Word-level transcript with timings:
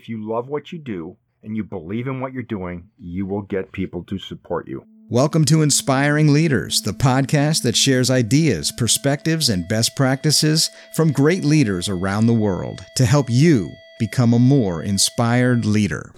If 0.00 0.08
you 0.08 0.26
love 0.26 0.48
what 0.48 0.72
you 0.72 0.78
do 0.78 1.18
and 1.42 1.54
you 1.54 1.62
believe 1.62 2.06
in 2.06 2.20
what 2.20 2.32
you're 2.32 2.42
doing, 2.42 2.88
you 2.98 3.26
will 3.26 3.42
get 3.42 3.70
people 3.70 4.02
to 4.04 4.16
support 4.18 4.66
you. 4.66 4.82
Welcome 5.10 5.44
to 5.44 5.60
Inspiring 5.60 6.32
Leaders, 6.32 6.80
the 6.80 6.92
podcast 6.92 7.64
that 7.64 7.76
shares 7.76 8.10
ideas, 8.10 8.72
perspectives, 8.72 9.50
and 9.50 9.68
best 9.68 9.94
practices 9.96 10.70
from 10.96 11.12
great 11.12 11.44
leaders 11.44 11.86
around 11.90 12.26
the 12.28 12.32
world 12.32 12.80
to 12.96 13.04
help 13.04 13.28
you 13.28 13.68
become 13.98 14.32
a 14.32 14.38
more 14.38 14.82
inspired 14.82 15.66
leader. 15.66 16.14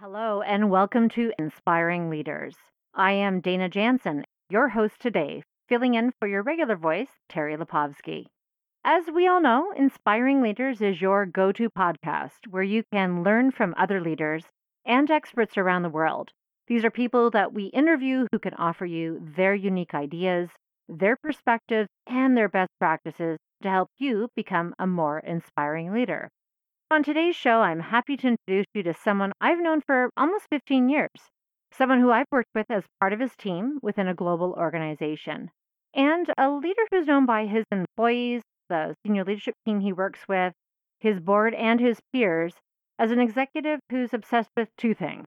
Hello, 0.00 0.40
and 0.42 0.70
welcome 0.70 1.08
to 1.16 1.32
Inspiring 1.36 2.10
Leaders. 2.10 2.54
I 2.94 3.10
am 3.10 3.40
Dana 3.40 3.68
Jansen, 3.68 4.24
your 4.48 4.68
host 4.68 5.00
today, 5.00 5.42
filling 5.68 5.94
in 5.94 6.12
for 6.20 6.28
your 6.28 6.44
regular 6.44 6.76
voice, 6.76 7.08
Terry 7.28 7.56
Lipovski. 7.56 8.26
As 8.84 9.10
we 9.10 9.26
all 9.26 9.40
know, 9.40 9.72
Inspiring 9.72 10.40
Leaders 10.40 10.80
is 10.80 11.00
your 11.00 11.26
go 11.26 11.52
to 11.52 11.68
podcast 11.68 12.46
where 12.48 12.62
you 12.62 12.84
can 12.92 13.22
learn 13.22 13.50
from 13.50 13.74
other 13.76 14.00
leaders 14.00 14.44
and 14.86 15.10
experts 15.10 15.58
around 15.58 15.82
the 15.82 15.90
world. 15.90 16.32
These 16.68 16.84
are 16.84 16.90
people 16.90 17.30
that 17.32 17.52
we 17.52 17.66
interview 17.66 18.26
who 18.30 18.38
can 18.38 18.54
offer 18.54 18.86
you 18.86 19.20
their 19.36 19.54
unique 19.54 19.94
ideas, 19.94 20.50
their 20.88 21.16
perspectives, 21.16 21.88
and 22.06 22.36
their 22.36 22.48
best 22.48 22.70
practices 22.78 23.38
to 23.62 23.68
help 23.68 23.90
you 23.98 24.28
become 24.36 24.74
a 24.78 24.86
more 24.86 25.18
inspiring 25.18 25.92
leader. 25.92 26.30
On 26.90 27.02
today's 27.02 27.36
show, 27.36 27.60
I'm 27.60 27.80
happy 27.80 28.16
to 28.16 28.28
introduce 28.28 28.66
you 28.74 28.82
to 28.84 28.94
someone 28.94 29.32
I've 29.40 29.60
known 29.60 29.80
for 29.80 30.10
almost 30.16 30.46
15 30.50 30.88
years, 30.88 31.30
someone 31.72 32.00
who 32.00 32.10
I've 32.10 32.30
worked 32.30 32.54
with 32.54 32.70
as 32.70 32.84
part 33.00 33.12
of 33.12 33.20
his 33.20 33.34
team 33.36 33.80
within 33.82 34.08
a 34.08 34.14
global 34.14 34.52
organization, 34.52 35.50
and 35.94 36.32
a 36.38 36.50
leader 36.50 36.82
who's 36.90 37.06
known 37.06 37.26
by 37.26 37.46
his 37.46 37.64
employees, 37.72 38.42
the 38.68 38.96
senior 39.04 39.24
leadership 39.24 39.54
team 39.64 39.80
he 39.80 39.92
works 39.92 40.20
with, 40.28 40.54
his 41.00 41.20
board, 41.20 41.54
and 41.54 41.80
his 41.80 42.00
peers 42.12 42.54
as 42.98 43.10
an 43.10 43.20
executive 43.20 43.80
who's 43.90 44.12
obsessed 44.12 44.50
with 44.56 44.68
two 44.76 44.94
things 44.94 45.26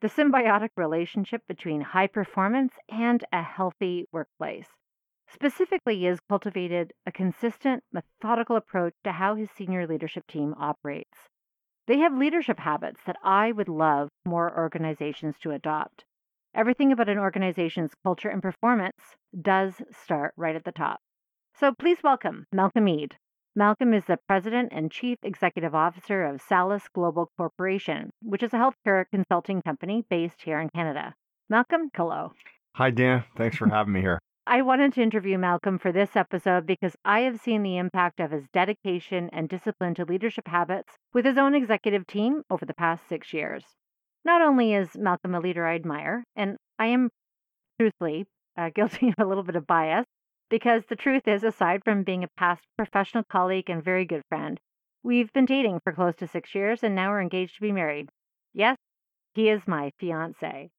the 0.00 0.08
symbiotic 0.08 0.68
relationship 0.76 1.42
between 1.48 1.80
high 1.80 2.06
performance 2.06 2.74
and 2.88 3.24
a 3.32 3.42
healthy 3.42 4.06
workplace. 4.12 4.68
Specifically, 5.28 5.96
he 5.96 6.04
has 6.04 6.20
cultivated 6.28 6.92
a 7.06 7.12
consistent, 7.12 7.82
methodical 7.92 8.56
approach 8.56 8.94
to 9.04 9.12
how 9.12 9.34
his 9.34 9.50
senior 9.50 9.86
leadership 9.86 10.26
team 10.26 10.54
operates. 10.58 11.28
They 11.86 11.98
have 11.98 12.16
leadership 12.16 12.58
habits 12.58 13.00
that 13.06 13.16
I 13.22 13.52
would 13.52 13.68
love 13.68 14.10
more 14.24 14.56
organizations 14.56 15.38
to 15.40 15.52
adopt. 15.52 16.04
Everything 16.54 16.92
about 16.92 17.08
an 17.08 17.18
organization's 17.18 17.94
culture 18.02 18.28
and 18.28 18.42
performance 18.42 19.16
does 19.40 19.82
start 19.92 20.32
right 20.36 20.56
at 20.56 20.64
the 20.64 20.72
top. 20.72 21.00
So 21.58 21.72
please 21.72 21.96
welcome 22.04 22.44
Malcolm 22.52 22.86
Eade. 22.86 23.16
Malcolm 23.54 23.94
is 23.94 24.04
the 24.04 24.18
president 24.28 24.68
and 24.72 24.92
chief 24.92 25.16
executive 25.22 25.74
officer 25.74 26.22
of 26.22 26.42
Salus 26.42 26.86
Global 26.94 27.30
Corporation, 27.38 28.10
which 28.20 28.42
is 28.42 28.52
a 28.52 28.58
healthcare 28.58 29.06
consulting 29.10 29.62
company 29.62 30.04
based 30.10 30.42
here 30.42 30.60
in 30.60 30.68
Canada. 30.68 31.14
Malcolm, 31.48 31.88
hello. 31.96 32.34
Hi, 32.74 32.90
Dan. 32.90 33.24
Thanks 33.38 33.56
for 33.56 33.70
having 33.70 33.94
me 33.94 34.02
here. 34.02 34.18
I 34.46 34.60
wanted 34.60 34.92
to 34.92 35.02
interview 35.02 35.38
Malcolm 35.38 35.78
for 35.78 35.92
this 35.92 36.14
episode 36.14 36.66
because 36.66 36.94
I 37.06 37.20
have 37.20 37.40
seen 37.40 37.62
the 37.62 37.78
impact 37.78 38.20
of 38.20 38.32
his 38.32 38.44
dedication 38.52 39.30
and 39.32 39.48
discipline 39.48 39.94
to 39.94 40.04
leadership 40.04 40.48
habits 40.48 40.92
with 41.14 41.24
his 41.24 41.38
own 41.38 41.54
executive 41.54 42.06
team 42.06 42.42
over 42.50 42.66
the 42.66 42.74
past 42.74 43.08
six 43.08 43.32
years. 43.32 43.64
Not 44.26 44.42
only 44.42 44.74
is 44.74 44.90
Malcolm 44.94 45.34
a 45.34 45.40
leader 45.40 45.64
I 45.64 45.76
admire, 45.76 46.22
and 46.36 46.58
I 46.78 46.88
am 46.88 47.08
truthfully 47.80 48.26
uh, 48.58 48.68
guilty 48.74 49.08
of 49.08 49.14
a 49.18 49.24
little 49.24 49.42
bit 49.42 49.56
of 49.56 49.66
bias, 49.66 50.04
because 50.48 50.84
the 50.86 50.96
truth 50.96 51.26
is, 51.26 51.42
aside 51.42 51.82
from 51.84 52.02
being 52.02 52.24
a 52.24 52.28
past 52.36 52.62
professional 52.76 53.24
colleague 53.24 53.68
and 53.68 53.82
very 53.82 54.04
good 54.04 54.22
friend, 54.28 54.60
we've 55.02 55.32
been 55.32 55.44
dating 55.46 55.80
for 55.80 55.92
close 55.92 56.14
to 56.16 56.26
six 56.26 56.54
years 56.54 56.82
and 56.82 56.94
now 56.94 57.10
we're 57.10 57.20
engaged 57.20 57.56
to 57.56 57.60
be 57.60 57.72
married. 57.72 58.08
Yes, 58.52 58.76
he 59.34 59.48
is 59.48 59.66
my 59.66 59.92
fiance. 59.98 60.70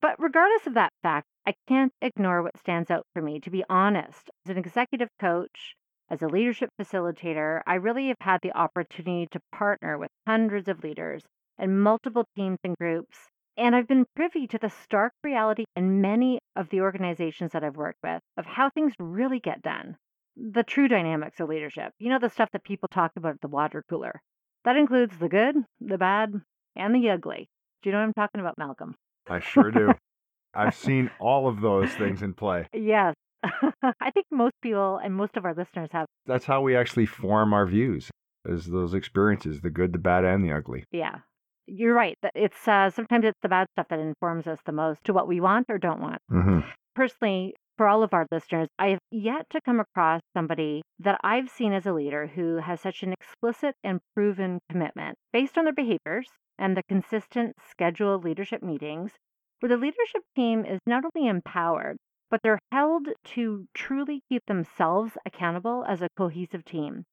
But 0.00 0.20
regardless 0.20 0.66
of 0.66 0.74
that 0.74 0.92
fact, 1.02 1.26
I 1.46 1.54
can't 1.66 1.92
ignore 2.00 2.42
what 2.42 2.58
stands 2.58 2.90
out 2.90 3.06
for 3.12 3.22
me, 3.22 3.40
to 3.40 3.50
be 3.50 3.64
honest. 3.68 4.30
As 4.44 4.50
an 4.50 4.58
executive 4.58 5.08
coach, 5.20 5.74
as 6.08 6.22
a 6.22 6.28
leadership 6.28 6.70
facilitator, 6.80 7.62
I 7.66 7.74
really 7.74 8.08
have 8.08 8.20
had 8.20 8.40
the 8.42 8.56
opportunity 8.56 9.26
to 9.32 9.40
partner 9.52 9.98
with 9.98 10.10
hundreds 10.26 10.68
of 10.68 10.84
leaders 10.84 11.24
and 11.58 11.82
multiple 11.82 12.24
teams 12.36 12.58
and 12.62 12.76
groups 12.76 13.18
and 13.56 13.74
I've 13.74 13.88
been 13.88 14.06
privy 14.14 14.46
to 14.48 14.58
the 14.58 14.70
stark 14.70 15.12
reality 15.24 15.64
in 15.74 16.00
many 16.00 16.40
of 16.54 16.68
the 16.70 16.80
organizations 16.80 17.52
that 17.52 17.64
I've 17.64 17.76
worked 17.76 18.00
with 18.02 18.20
of 18.36 18.44
how 18.44 18.70
things 18.70 18.92
really 18.98 19.40
get 19.40 19.62
done. 19.62 19.96
The 20.36 20.62
true 20.62 20.88
dynamics 20.88 21.40
of 21.40 21.48
leadership. 21.48 21.92
You 21.98 22.10
know, 22.10 22.18
the 22.18 22.28
stuff 22.28 22.50
that 22.52 22.64
people 22.64 22.88
talk 22.88 23.12
about 23.16 23.34
at 23.34 23.40
the 23.40 23.48
water 23.48 23.82
cooler. 23.88 24.20
That 24.64 24.76
includes 24.76 25.16
the 25.18 25.28
good, 25.28 25.56
the 25.80 25.96
bad, 25.96 26.34
and 26.74 26.94
the 26.94 27.10
ugly. 27.10 27.48
Do 27.82 27.88
you 27.88 27.92
know 27.92 28.00
what 28.00 28.06
I'm 28.06 28.12
talking 28.14 28.40
about, 28.40 28.58
Malcolm? 28.58 28.94
I 29.28 29.40
sure 29.40 29.70
do. 29.70 29.92
I've 30.54 30.74
seen 30.74 31.10
all 31.18 31.48
of 31.48 31.60
those 31.60 31.92
things 31.92 32.22
in 32.22 32.34
play. 32.34 32.66
Yes. 32.74 33.14
I 33.44 34.10
think 34.12 34.26
most 34.30 34.54
people 34.62 34.98
and 35.02 35.14
most 35.14 35.36
of 35.36 35.44
our 35.44 35.54
listeners 35.54 35.88
have. 35.92 36.06
That's 36.26 36.46
how 36.46 36.62
we 36.62 36.76
actually 36.76 37.06
form 37.06 37.52
our 37.52 37.66
views, 37.66 38.10
is 38.44 38.66
those 38.66 38.92
experiences, 38.92 39.60
the 39.60 39.70
good, 39.70 39.92
the 39.92 39.98
bad, 39.98 40.24
and 40.24 40.44
the 40.44 40.52
ugly. 40.52 40.84
Yeah 40.90 41.20
you're 41.66 41.94
right. 41.94 42.16
It's 42.34 42.66
uh, 42.68 42.90
sometimes 42.90 43.24
it's 43.24 43.38
the 43.42 43.48
bad 43.48 43.66
stuff 43.72 43.88
that 43.90 43.98
informs 43.98 44.46
us 44.46 44.58
the 44.64 44.72
most 44.72 45.04
to 45.04 45.12
what 45.12 45.28
we 45.28 45.40
want 45.40 45.66
or 45.68 45.78
don't 45.78 46.00
want. 46.00 46.20
Mm-hmm. 46.30 46.60
Personally, 46.94 47.54
for 47.76 47.88
all 47.88 48.02
of 48.02 48.14
our 48.14 48.26
listeners, 48.30 48.68
I 48.78 48.88
have 48.88 49.00
yet 49.10 49.50
to 49.50 49.60
come 49.60 49.80
across 49.80 50.22
somebody 50.34 50.82
that 50.98 51.20
I've 51.22 51.50
seen 51.50 51.72
as 51.72 51.84
a 51.86 51.92
leader 51.92 52.26
who 52.26 52.56
has 52.56 52.80
such 52.80 53.02
an 53.02 53.12
explicit 53.12 53.74
and 53.84 54.00
proven 54.14 54.60
commitment 54.70 55.16
based 55.32 55.58
on 55.58 55.64
their 55.64 55.74
behaviors 55.74 56.28
and 56.58 56.76
the 56.76 56.82
consistent 56.88 57.54
scheduled 57.68 58.24
leadership 58.24 58.62
meetings 58.62 59.12
where 59.60 59.68
the 59.68 59.76
leadership 59.76 60.22
team 60.34 60.64
is 60.64 60.80
not 60.86 61.04
only 61.04 61.28
empowered, 61.28 61.96
but 62.30 62.40
they're 62.42 62.58
held 62.72 63.08
to 63.24 63.66
truly 63.74 64.22
keep 64.28 64.44
themselves 64.46 65.16
accountable 65.24 65.84
as 65.86 66.02
a 66.02 66.08
cohesive 66.16 66.64
team. 66.64 67.04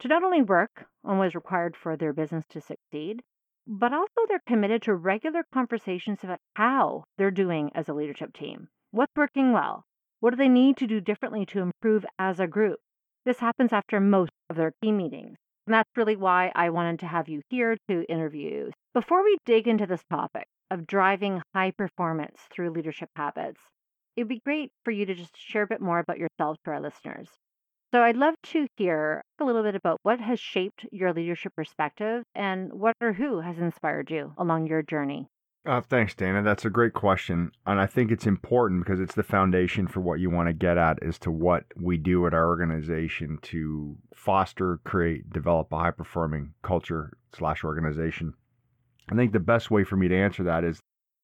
To 0.00 0.08
not 0.08 0.22
only 0.22 0.42
work 0.42 0.86
on 1.04 1.18
what 1.18 1.28
is 1.28 1.34
required 1.34 1.76
for 1.76 1.96
their 1.96 2.12
business 2.12 2.44
to 2.50 2.60
succeed, 2.60 3.22
but 3.70 3.92
also 3.92 4.22
they're 4.26 4.40
committed 4.46 4.80
to 4.80 4.94
regular 4.94 5.44
conversations 5.52 6.20
about 6.22 6.40
how 6.54 7.04
they're 7.18 7.30
doing 7.30 7.70
as 7.74 7.86
a 7.86 7.92
leadership 7.92 8.32
team. 8.32 8.66
What's 8.92 9.14
working 9.14 9.52
well? 9.52 9.84
What 10.20 10.30
do 10.30 10.36
they 10.36 10.48
need 10.48 10.78
to 10.78 10.86
do 10.86 11.02
differently 11.02 11.44
to 11.46 11.60
improve 11.60 12.06
as 12.18 12.40
a 12.40 12.46
group? 12.46 12.80
This 13.26 13.38
happens 13.40 13.74
after 13.74 14.00
most 14.00 14.32
of 14.48 14.56
their 14.56 14.72
team 14.82 14.96
meetings. 14.96 15.36
And 15.66 15.74
that's 15.74 15.96
really 15.96 16.16
why 16.16 16.50
I 16.54 16.70
wanted 16.70 17.00
to 17.00 17.06
have 17.06 17.28
you 17.28 17.42
here 17.50 17.76
to 17.90 18.10
interview. 18.10 18.70
Before 18.94 19.22
we 19.22 19.36
dig 19.44 19.68
into 19.68 19.84
this 19.84 20.02
topic 20.10 20.46
of 20.70 20.86
driving 20.86 21.42
high 21.54 21.72
performance 21.72 22.40
through 22.50 22.70
leadership 22.70 23.10
habits, 23.16 23.60
it'd 24.16 24.28
be 24.28 24.40
great 24.46 24.72
for 24.82 24.92
you 24.92 25.04
to 25.04 25.14
just 25.14 25.36
share 25.36 25.64
a 25.64 25.66
bit 25.66 25.82
more 25.82 25.98
about 25.98 26.18
yourself 26.18 26.56
to 26.64 26.70
our 26.70 26.80
listeners. 26.80 27.28
So 27.92 28.02
I'd 28.02 28.18
love 28.18 28.34
to 28.52 28.66
hear 28.76 29.24
a 29.40 29.44
little 29.44 29.62
bit 29.62 29.74
about 29.74 30.00
what 30.02 30.20
has 30.20 30.38
shaped 30.38 30.84
your 30.92 31.14
leadership 31.14 31.54
perspective 31.56 32.22
and 32.34 32.70
what 32.72 32.94
or 33.00 33.14
who 33.14 33.40
has 33.40 33.58
inspired 33.58 34.10
you 34.10 34.34
along 34.36 34.66
your 34.66 34.82
journey. 34.82 35.28
Uh, 35.64 35.80
thanks, 35.80 36.14
Dana. 36.14 36.42
That's 36.42 36.66
a 36.66 36.70
great 36.70 36.92
question. 36.92 37.50
And 37.66 37.80
I 37.80 37.86
think 37.86 38.10
it's 38.10 38.26
important 38.26 38.84
because 38.84 39.00
it's 39.00 39.14
the 39.14 39.22
foundation 39.22 39.86
for 39.86 40.00
what 40.00 40.20
you 40.20 40.28
want 40.28 40.48
to 40.48 40.52
get 40.52 40.76
at 40.76 41.02
as 41.02 41.18
to 41.20 41.30
what 41.30 41.64
we 41.76 41.96
do 41.96 42.26
at 42.26 42.34
our 42.34 42.46
organization 42.46 43.38
to 43.42 43.96
foster, 44.14 44.80
create, 44.84 45.30
develop 45.30 45.72
a 45.72 45.78
high 45.78 45.90
performing 45.90 46.52
culture 46.62 47.12
slash 47.34 47.64
organization. 47.64 48.34
I 49.10 49.14
think 49.14 49.32
the 49.32 49.40
best 49.40 49.70
way 49.70 49.84
for 49.84 49.96
me 49.96 50.08
to 50.08 50.16
answer 50.16 50.42
that 50.44 50.62
is 50.62 50.80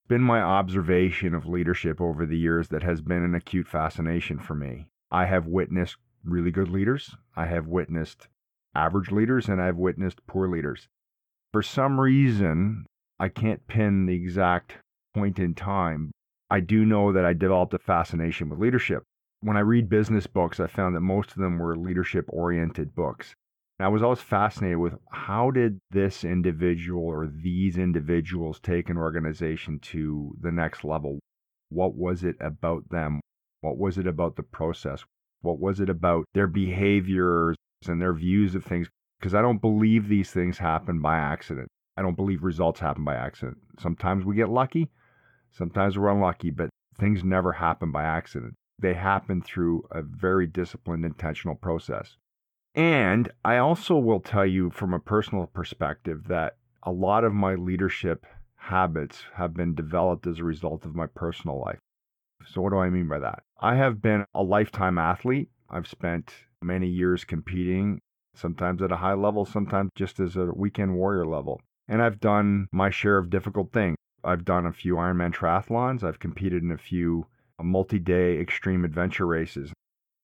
been 0.08 0.22
my 0.22 0.41
observation 0.41 1.34
of 1.34 1.46
leadership 1.46 2.00
over 2.00 2.26
the 2.26 2.38
years 2.38 2.69
that 2.69 2.82
has 2.82 3.00
been 3.00 3.22
an 3.22 3.34
acute 3.34 3.69
fascination 3.69 4.38
for 4.38 4.54
me. 4.54 4.88
I 5.10 5.26
have 5.26 5.46
witnessed 5.46 5.96
really 6.24 6.50
good 6.50 6.68
leaders. 6.68 7.16
I 7.36 7.46
have 7.46 7.66
witnessed 7.66 8.28
average 8.75 9.10
leaders 9.10 9.49
and 9.49 9.60
I've 9.60 9.76
witnessed 9.76 10.26
poor 10.26 10.49
leaders. 10.49 10.88
For 11.52 11.62
some 11.62 12.00
reason, 12.00 12.87
I 13.19 13.28
can't 13.28 13.66
pin 13.66 14.06
the 14.06 14.14
exact 14.14 14.78
point 15.14 15.38
in 15.38 15.54
time. 15.54 16.10
I 16.50 16.60
do 16.60 16.84
know 16.84 17.12
that 17.12 17.25
I 17.25 17.32
developed 17.32 17.75
a 17.75 17.78
fascination 17.78 18.49
with 18.49 18.58
leadership. 18.58 19.04
When 19.40 19.56
I 19.56 19.60
read 19.60 19.88
business 19.88 20.26
books, 20.26 20.58
I 20.58 20.66
found 20.66 20.96
that 20.96 21.00
most 21.00 21.31
of 21.31 21.38
them 21.38 21.58
were 21.58 21.76
leadership 21.76 22.26
oriented 22.28 22.94
books. 22.94 23.34
And 23.78 23.87
I 23.87 23.88
was 23.88 24.02
always 24.02 24.20
fascinated 24.20 24.78
with 24.78 24.94
how 25.10 25.50
did 25.50 25.81
this 25.90 26.25
individual 26.25 27.04
or 27.04 27.26
these 27.26 27.76
individuals 27.76 28.60
take 28.60 28.88
an 28.88 28.96
organization 28.96 29.78
to 29.81 30.37
the 30.40 30.52
next 30.52 30.84
level? 30.84 31.19
What 31.69 31.94
was 31.94 32.25
it 32.25 32.37
about 32.40 32.88
them? 32.90 33.20
What 33.60 33.78
was 33.78 33.99
it 33.99 34.06
about 34.06 34.37
the 34.37 34.43
process? 34.43 35.04
What 35.44 35.61
was 35.61 35.79
it 35.79 35.91
about 35.91 36.25
their 36.32 36.46
behaviors 36.46 37.56
and 37.87 38.00
their 38.00 38.14
views 38.14 38.55
of 38.55 38.64
things? 38.64 38.88
Because 39.20 39.35
I 39.35 39.43
don't 39.43 39.61
believe 39.61 40.08
these 40.08 40.31
things 40.31 40.56
happen 40.56 41.00
by 41.00 41.19
accident. 41.19 41.69
I 41.99 42.02
don't 42.02 42.17
believe 42.17 42.43
results 42.43 42.81
happen 42.81 43.05
by 43.05 43.14
accident. 43.14 43.58
Sometimes 43.79 44.25
we 44.25 44.37
get 44.37 44.49
lucky, 44.49 44.88
sometimes 45.52 45.99
we're 45.99 46.08
unlucky, 46.08 46.50
but 46.50 46.70
things 46.99 47.23
never 47.23 47.52
happen 47.52 47.93
by 47.93 48.05
accident. 48.05 48.55
They 48.79 48.94
happen 48.94 49.43
through 49.43 49.85
a 49.91 50.00
very 50.00 50.46
disciplined, 50.46 51.05
intentional 51.05 51.55
process. 51.55 52.17
And 52.75 53.31
I 53.44 53.58
also 53.58 53.97
will 53.97 54.20
tell 54.20 54.47
you 54.47 54.70
from 54.70 54.94
a 54.94 54.99
personal 54.99 55.47
perspective 55.47 56.26
that 56.29 56.56
a 56.82 56.90
lot 56.90 57.23
of 57.23 57.35
my 57.35 57.55
leadership 57.55 58.26
habits 58.56 59.25
have 59.35 59.52
been 59.52 59.75
developed 59.75 60.26
as 60.26 60.38
a 60.38 60.44
result 60.44 60.87
of 60.87 60.97
my 60.97 61.06
personal 61.06 61.61
life. 61.61 61.79
So, 62.46 62.61
what 62.61 62.70
do 62.70 62.79
I 62.79 62.91
mean 62.91 63.08
by 63.08 63.19
that? 63.19 63.43
I 63.61 63.76
have 63.76 64.02
been 64.02 64.25
a 64.35 64.43
lifetime 64.43 64.99
athlete. 64.99 65.49
I've 65.70 65.87
spent 65.87 66.32
many 66.62 66.87
years 66.88 67.25
competing, 67.25 68.00
sometimes 68.35 68.82
at 68.82 68.93
a 68.93 68.96
high 68.96 69.14
level, 69.14 69.44
sometimes 69.44 69.91
just 69.94 70.20
as 70.20 70.37
a 70.37 70.46
weekend 70.46 70.94
warrior 70.94 71.26
level. 71.26 71.61
And 71.88 72.02
I've 72.02 72.20
done 72.20 72.67
my 72.73 72.91
share 72.91 73.19
of 73.19 73.31
difficult 73.31 73.73
things. 73.73 73.96
I've 74.23 74.44
done 74.44 74.67
a 74.67 74.73
few 74.73 74.96
Ironman 74.96 75.35
triathlons, 75.35 76.02
I've 76.02 76.19
competed 76.19 76.62
in 76.62 76.73
a 76.73 76.79
few 76.79 77.26
multi 77.62 77.99
day 77.99 78.41
extreme 78.41 78.85
adventure 78.85 79.26
races. 79.26 79.73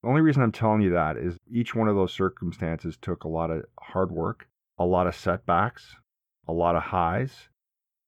The 0.03 0.09
only 0.09 0.23
reason 0.23 0.43
I'm 0.43 0.53
telling 0.53 0.81
you 0.81 0.91
that 0.91 1.17
is 1.17 1.37
each 1.51 1.75
one 1.75 1.89
of 1.89 1.97
those 1.97 2.13
circumstances 2.13 2.97
took 2.97 3.25
a 3.25 3.29
lot 3.29 3.51
of 3.51 3.65
hard 3.79 4.11
work, 4.11 4.49
a 4.79 4.87
lot 4.87 5.07
of 5.07 5.15
setbacks, 5.15 5.97
a 6.49 6.53
lot 6.53 6.75
of 6.75 6.83
highs, 6.83 7.49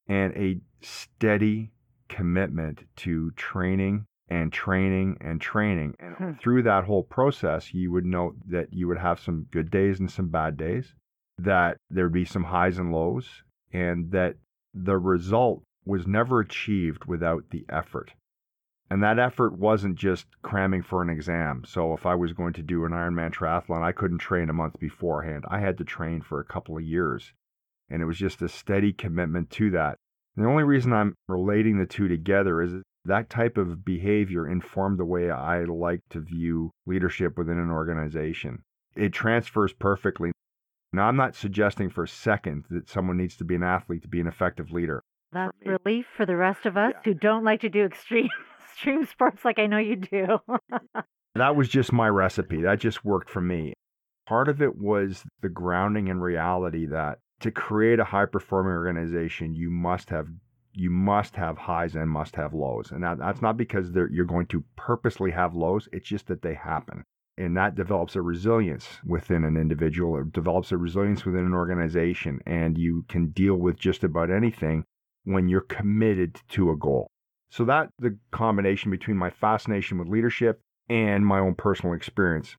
and 0.08 0.32
a 0.34 0.58
steady 0.80 1.70
commitment 2.12 2.84
to 2.96 3.30
training 3.32 4.04
and 4.28 4.52
training 4.52 5.16
and 5.20 5.40
training. 5.40 5.94
And 5.98 6.14
Hmm. 6.16 6.32
through 6.34 6.62
that 6.62 6.84
whole 6.84 7.02
process, 7.02 7.74
you 7.74 7.90
would 7.90 8.06
note 8.06 8.36
that 8.46 8.72
you 8.72 8.86
would 8.86 8.98
have 8.98 9.18
some 9.18 9.46
good 9.50 9.70
days 9.70 9.98
and 9.98 10.10
some 10.10 10.28
bad 10.28 10.56
days, 10.56 10.94
that 11.38 11.78
there 11.90 12.04
would 12.04 12.12
be 12.12 12.24
some 12.24 12.44
highs 12.44 12.78
and 12.78 12.92
lows, 12.92 13.42
and 13.72 14.10
that 14.12 14.36
the 14.72 14.98
result 14.98 15.64
was 15.84 16.06
never 16.06 16.40
achieved 16.40 17.06
without 17.06 17.50
the 17.50 17.64
effort. 17.68 18.12
And 18.90 19.02
that 19.02 19.18
effort 19.18 19.58
wasn't 19.58 19.96
just 19.96 20.26
cramming 20.42 20.82
for 20.82 21.00
an 21.02 21.08
exam. 21.08 21.64
So 21.64 21.94
if 21.94 22.04
I 22.04 22.14
was 22.14 22.34
going 22.34 22.52
to 22.54 22.62
do 22.62 22.84
an 22.84 22.92
Ironman 22.92 23.32
triathlon, 23.32 23.82
I 23.82 23.92
couldn't 23.92 24.18
train 24.18 24.50
a 24.50 24.52
month 24.52 24.78
beforehand. 24.78 25.44
I 25.48 25.60
had 25.60 25.78
to 25.78 25.84
train 25.84 26.20
for 26.20 26.38
a 26.40 26.44
couple 26.44 26.76
of 26.76 26.82
years. 26.82 27.32
And 27.88 28.02
it 28.02 28.06
was 28.06 28.18
just 28.18 28.42
a 28.42 28.48
steady 28.48 28.92
commitment 28.92 29.50
to 29.52 29.70
that. 29.70 29.98
The 30.36 30.46
only 30.46 30.64
reason 30.64 30.92
I'm 30.92 31.14
relating 31.28 31.78
the 31.78 31.86
two 31.86 32.08
together 32.08 32.62
is 32.62 32.72
that 33.04 33.28
type 33.28 33.58
of 33.58 33.84
behavior 33.84 34.48
informed 34.48 34.98
the 34.98 35.04
way 35.04 35.30
I 35.30 35.64
like 35.64 36.00
to 36.10 36.20
view 36.20 36.70
leadership 36.86 37.36
within 37.36 37.58
an 37.58 37.70
organization. 37.70 38.62
It 38.96 39.12
transfers 39.12 39.72
perfectly. 39.72 40.32
Now, 40.92 41.08
I'm 41.08 41.16
not 41.16 41.34
suggesting 41.34 41.90
for 41.90 42.04
a 42.04 42.08
second 42.08 42.64
that 42.70 42.88
someone 42.88 43.16
needs 43.16 43.36
to 43.38 43.44
be 43.44 43.54
an 43.54 43.62
athlete 43.62 44.02
to 44.02 44.08
be 44.08 44.20
an 44.20 44.26
effective 44.26 44.70
leader. 44.72 45.02
That's 45.32 45.52
me. 45.64 45.72
relief 45.84 46.06
for 46.16 46.26
the 46.26 46.36
rest 46.36 46.66
of 46.66 46.76
us 46.76 46.92
Yeah. 46.94 47.00
who 47.04 47.14
don't 47.14 47.44
like 47.44 47.60
to 47.62 47.70
do 47.70 47.84
extreme 47.84 48.28
extreme 48.64 49.06
sports 49.06 49.44
like 49.44 49.58
I 49.58 49.66
know 49.66 49.78
you 49.78 49.96
do. 49.96 50.38
That 51.34 51.56
was 51.56 51.70
just 51.70 51.94
my 51.94 52.10
recipe. 52.10 52.60
That 52.60 52.78
just 52.78 53.06
worked 53.06 53.30
for 53.30 53.40
me. 53.40 53.72
Part 54.26 54.50
of 54.50 54.60
it 54.60 54.76
was 54.76 55.24
the 55.40 55.48
grounding 55.48 56.08
in 56.08 56.20
reality 56.20 56.84
that 56.86 57.20
to 57.42 57.50
create 57.50 58.00
a 58.00 58.04
high 58.04 58.26
performing 58.26 58.72
organization, 58.72 59.54
you 59.54 59.70
must 59.70 60.10
have 60.10 60.28
you 60.74 60.90
must 60.90 61.36
have 61.36 61.58
highs 61.58 61.94
and 61.94 62.08
must 62.08 62.34
have 62.36 62.54
lows. 62.54 62.92
And 62.92 63.04
that, 63.04 63.18
that's 63.18 63.42
not 63.42 63.58
because 63.58 63.90
you're 64.10 64.24
going 64.24 64.46
to 64.46 64.64
purposely 64.74 65.30
have 65.30 65.54
lows, 65.54 65.86
it's 65.92 66.08
just 66.08 66.28
that 66.28 66.40
they 66.40 66.54
happen. 66.54 67.04
And 67.36 67.54
that 67.58 67.74
develops 67.74 68.16
a 68.16 68.22
resilience 68.22 68.88
within 69.04 69.44
an 69.44 69.58
individual, 69.58 70.18
it 70.18 70.32
develops 70.32 70.72
a 70.72 70.78
resilience 70.78 71.26
within 71.26 71.44
an 71.44 71.52
organization, 71.52 72.40
and 72.46 72.78
you 72.78 73.04
can 73.08 73.28
deal 73.28 73.56
with 73.56 73.78
just 73.78 74.02
about 74.02 74.30
anything 74.30 74.84
when 75.24 75.48
you're 75.48 75.60
committed 75.60 76.40
to 76.50 76.70
a 76.70 76.76
goal. 76.76 77.06
So 77.50 77.64
that 77.66 77.90
the 77.98 78.16
combination 78.30 78.90
between 78.90 79.18
my 79.18 79.28
fascination 79.28 79.98
with 79.98 80.08
leadership 80.08 80.60
and 80.88 81.26
my 81.26 81.38
own 81.38 81.54
personal 81.54 81.94
experience. 81.94 82.56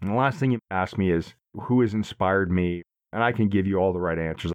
And 0.00 0.10
the 0.10 0.14
last 0.14 0.38
thing 0.38 0.50
you 0.50 0.60
asked 0.70 0.96
me 0.96 1.10
is 1.10 1.34
who 1.54 1.82
has 1.82 1.92
inspired 1.92 2.50
me? 2.50 2.82
And 3.12 3.22
I 3.22 3.32
can 3.32 3.48
give 3.48 3.66
you 3.66 3.76
all 3.78 3.92
the 3.92 4.00
right 4.00 4.18
answers. 4.18 4.52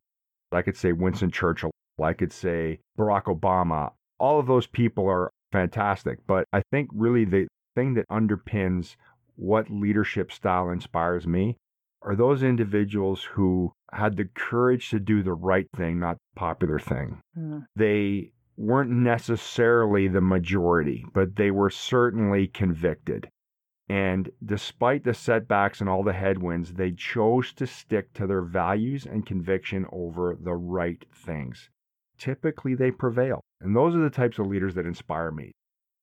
I 0.51 0.61
could 0.61 0.77
say 0.77 0.91
Winston 0.91 1.31
Churchill. 1.31 1.71
I 2.01 2.13
could 2.13 2.31
say 2.31 2.79
Barack 2.97 3.23
Obama. 3.23 3.91
All 4.19 4.39
of 4.39 4.47
those 4.47 4.67
people 4.67 5.07
are 5.09 5.29
fantastic. 5.51 6.19
But 6.27 6.45
I 6.53 6.61
think 6.71 6.89
really 6.93 7.25
the 7.25 7.47
thing 7.75 7.93
that 7.95 8.07
underpins 8.09 8.95
what 9.35 9.69
leadership 9.69 10.31
style 10.31 10.69
inspires 10.69 11.27
me 11.27 11.57
are 12.01 12.15
those 12.15 12.43
individuals 12.43 13.23
who 13.23 13.71
had 13.91 14.15
the 14.15 14.25
courage 14.35 14.89
to 14.91 14.99
do 14.99 15.23
the 15.23 15.33
right 15.33 15.67
thing, 15.75 15.99
not 15.99 16.15
the 16.15 16.39
popular 16.39 16.79
thing 16.79 17.19
Hmm. 17.33 17.59
they 17.75 18.31
weren't 18.57 18.89
necessarily 18.91 20.07
the 20.07 20.21
majority, 20.21 21.05
but 21.13 21.35
they 21.35 21.51
were 21.51 21.69
certainly 21.69 22.47
convicted. 22.47 23.27
And 23.87 24.31
despite 24.43 25.03
the 25.03 25.13
setbacks 25.13 25.79
and 25.79 25.89
all 25.89 26.03
the 26.03 26.13
headwinds, 26.13 26.73
they 26.73 26.91
chose 26.91 27.53
to 27.53 27.67
stick 27.67 28.13
to 28.13 28.25
their 28.25 28.41
values 28.41 29.05
and 29.05 29.25
conviction 29.25 29.85
over 29.91 30.35
the 30.39 30.55
right 30.55 31.05
things. 31.13 31.69
Typically, 32.17 32.73
they 32.73 32.89
prevail. 32.89 33.41
And 33.61 33.75
those 33.75 33.95
are 33.95 33.99
the 33.99 34.09
types 34.09 34.39
of 34.39 34.47
leaders 34.47 34.73
that 34.75 34.87
inspire 34.87 35.31
me. 35.31 35.51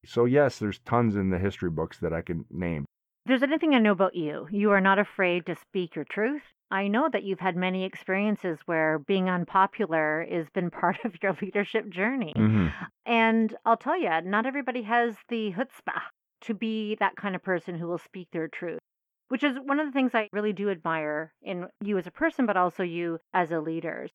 So, 0.04 0.26
yes, 0.26 0.58
there's 0.58 0.78
tons 0.80 1.16
in 1.16 1.30
the 1.30 1.38
history 1.38 1.70
books 1.70 1.98
that 1.98 2.12
I 2.12 2.22
can 2.22 2.44
name. 2.50 2.84
If 3.24 3.28
there's 3.28 3.42
anything 3.42 3.74
I 3.74 3.78
know 3.78 3.92
about 3.92 4.14
you, 4.14 4.48
you 4.50 4.70
are 4.70 4.80
not 4.80 4.98
afraid 4.98 5.46
to 5.46 5.56
speak 5.56 5.94
your 5.94 6.04
truth. 6.04 6.42
I 6.70 6.88
know 6.88 7.08
that 7.12 7.22
you've 7.22 7.40
had 7.40 7.56
many 7.56 7.84
experiences 7.84 8.58
where 8.66 8.98
being 8.98 9.28
unpopular 9.28 10.26
has 10.30 10.48
been 10.50 10.70
part 10.80 10.98
of 11.04 11.14
your 11.22 11.36
leadership 11.40 11.88
journey. 11.88 12.34
Mm-hmm. 12.36 12.68
And 13.06 13.54
I'll 13.64 13.76
tell 13.76 14.00
you, 14.00 14.20
not 14.22 14.46
everybody 14.46 14.82
has 14.82 15.16
the 15.28 15.52
chutzpah 15.52 16.02
to 16.42 16.54
be 16.54 16.96
that 17.00 17.16
kind 17.16 17.34
of 17.34 17.42
person 17.42 17.76
who 17.76 17.86
will 17.86 17.98
speak 17.98 18.28
their 18.32 18.48
truth, 18.48 18.80
which 19.28 19.42
is 19.44 19.56
one 19.64 19.80
of 19.80 19.86
the 19.86 19.92
things 19.92 20.12
I 20.14 20.28
really 20.32 20.52
do 20.52 20.70
admire 20.70 21.32
in 21.42 21.66
you 21.80 21.98
as 21.98 22.06
a 22.06 22.10
person, 22.10 22.46
but 22.46 22.56
also 22.56 22.82
you 22.82 23.18
as 23.32 23.50
a 23.50 23.60
leader. 23.60 24.08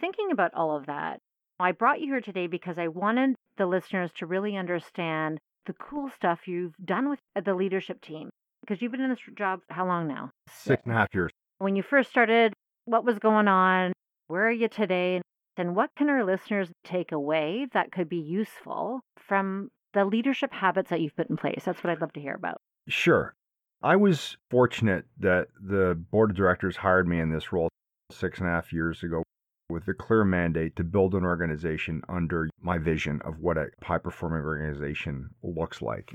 Thinking 0.00 0.30
about 0.30 0.54
all 0.54 0.76
of 0.76 0.86
that, 0.86 1.18
I 1.60 1.72
brought 1.72 2.00
you 2.00 2.06
here 2.06 2.20
today 2.20 2.46
because 2.46 2.78
I 2.78 2.88
wanted 2.88 3.34
the 3.56 3.66
listeners 3.66 4.10
to 4.16 4.26
really 4.26 4.56
understand 4.56 5.38
the 5.66 5.72
cool 5.72 6.08
stuff 6.08 6.46
you've 6.46 6.74
done 6.84 7.10
with 7.10 7.18
uh, 7.34 7.40
the 7.40 7.54
leadership 7.54 8.00
team. 8.00 8.30
Because 8.60 8.80
you've 8.80 8.92
been 8.92 9.00
in 9.00 9.10
this 9.10 9.18
job 9.36 9.60
how 9.70 9.86
long 9.86 10.08
now? 10.08 10.30
Six 10.48 10.82
and 10.84 10.94
a 10.94 10.98
half 10.98 11.08
years. 11.14 11.32
When 11.58 11.74
you 11.74 11.82
first 11.82 12.10
started, 12.10 12.52
what 12.84 13.04
was 13.04 13.18
going 13.18 13.48
on? 13.48 13.92
Where 14.28 14.46
are 14.46 14.52
you 14.52 14.68
today? 14.68 15.20
And 15.56 15.74
what 15.74 15.90
can 15.96 16.08
our 16.08 16.24
listeners 16.24 16.70
take 16.84 17.10
away 17.10 17.66
that 17.72 17.90
could 17.90 18.08
be 18.08 18.18
useful 18.18 19.00
from 19.16 19.70
the 19.92 20.04
leadership 20.04 20.52
habits 20.52 20.90
that 20.90 21.00
you've 21.00 21.16
put 21.16 21.30
in 21.30 21.36
place? 21.36 21.62
That's 21.64 21.82
what 21.82 21.90
I'd 21.90 22.00
love 22.00 22.12
to 22.14 22.20
hear 22.20 22.34
about. 22.34 22.58
Sure. 22.88 23.34
I 23.82 23.96
was 23.96 24.36
fortunate 24.50 25.06
that 25.20 25.48
the 25.60 25.94
board 26.10 26.30
of 26.30 26.36
directors 26.36 26.76
hired 26.76 27.06
me 27.06 27.20
in 27.20 27.30
this 27.30 27.52
role 27.52 27.68
six 28.10 28.38
and 28.38 28.48
a 28.48 28.52
half 28.52 28.72
years 28.72 29.02
ago 29.02 29.22
with 29.70 29.86
a 29.86 29.94
clear 29.94 30.24
mandate 30.24 30.74
to 30.76 30.84
build 30.84 31.14
an 31.14 31.24
organization 31.24 32.02
under 32.08 32.48
my 32.60 32.78
vision 32.78 33.20
of 33.24 33.38
what 33.40 33.58
a 33.58 33.66
high 33.82 33.98
performing 33.98 34.42
organization 34.42 35.30
looks 35.42 35.82
like. 35.82 36.14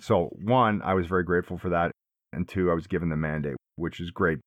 So, 0.00 0.30
one, 0.42 0.80
I 0.82 0.94
was 0.94 1.06
very 1.06 1.24
grateful 1.24 1.58
for 1.58 1.68
that. 1.70 1.90
And 2.32 2.48
two, 2.48 2.70
I 2.70 2.74
was 2.74 2.86
given 2.86 3.10
the 3.10 3.16
mandate, 3.16 3.56
which 3.76 4.00
is 4.00 4.10
great 4.10 4.38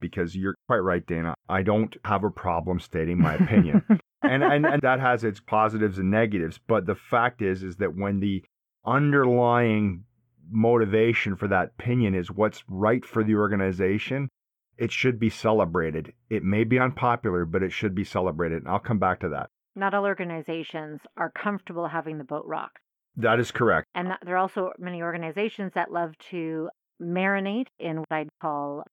because 0.00 0.36
you're 0.36 0.54
quite 0.66 0.78
right, 0.78 1.04
Dana. 1.06 1.34
I 1.48 1.62
don't 1.62 1.96
have 2.04 2.24
a 2.24 2.30
problem 2.30 2.80
stating 2.80 3.18
my 3.20 3.34
opinion. 3.34 3.84
and, 4.22 4.42
and 4.42 4.66
and 4.66 4.82
that 4.82 5.00
has 5.00 5.24
its 5.24 5.40
positives 5.40 5.98
and 5.98 6.10
negatives. 6.10 6.58
But 6.66 6.86
the 6.86 6.94
fact 6.94 7.42
is, 7.42 7.62
is 7.62 7.76
that 7.76 7.96
when 7.96 8.20
the 8.20 8.44
underlying 8.84 10.04
motivation 10.50 11.36
for 11.36 11.48
that 11.48 11.72
opinion 11.78 12.14
is 12.14 12.30
what's 12.30 12.62
right 12.68 13.04
for 13.04 13.24
the 13.24 13.34
organization, 13.34 14.28
it 14.76 14.92
should 14.92 15.18
be 15.18 15.30
celebrated. 15.30 16.12
It 16.30 16.42
may 16.42 16.64
be 16.64 16.78
unpopular, 16.78 17.44
but 17.44 17.62
it 17.62 17.72
should 17.72 17.94
be 17.94 18.04
celebrated. 18.04 18.58
And 18.62 18.68
I'll 18.68 18.78
come 18.78 18.98
back 18.98 19.20
to 19.20 19.28
that. 19.30 19.48
Not 19.76 19.94
all 19.94 20.04
organizations 20.04 21.00
are 21.16 21.30
comfortable 21.30 21.88
having 21.88 22.18
the 22.18 22.24
boat 22.24 22.44
rock. 22.46 22.70
That 23.16 23.40
is 23.40 23.50
correct. 23.50 23.86
And 23.94 24.10
that- 24.10 24.20
there 24.24 24.34
are 24.34 24.38
also 24.38 24.72
many 24.78 25.02
organizations 25.02 25.72
that 25.74 25.92
love 25.92 26.16
to 26.30 26.68
marinate 27.00 27.66
in 27.78 27.98
what 27.98 28.12
I'd 28.12 28.28
call 28.40 28.84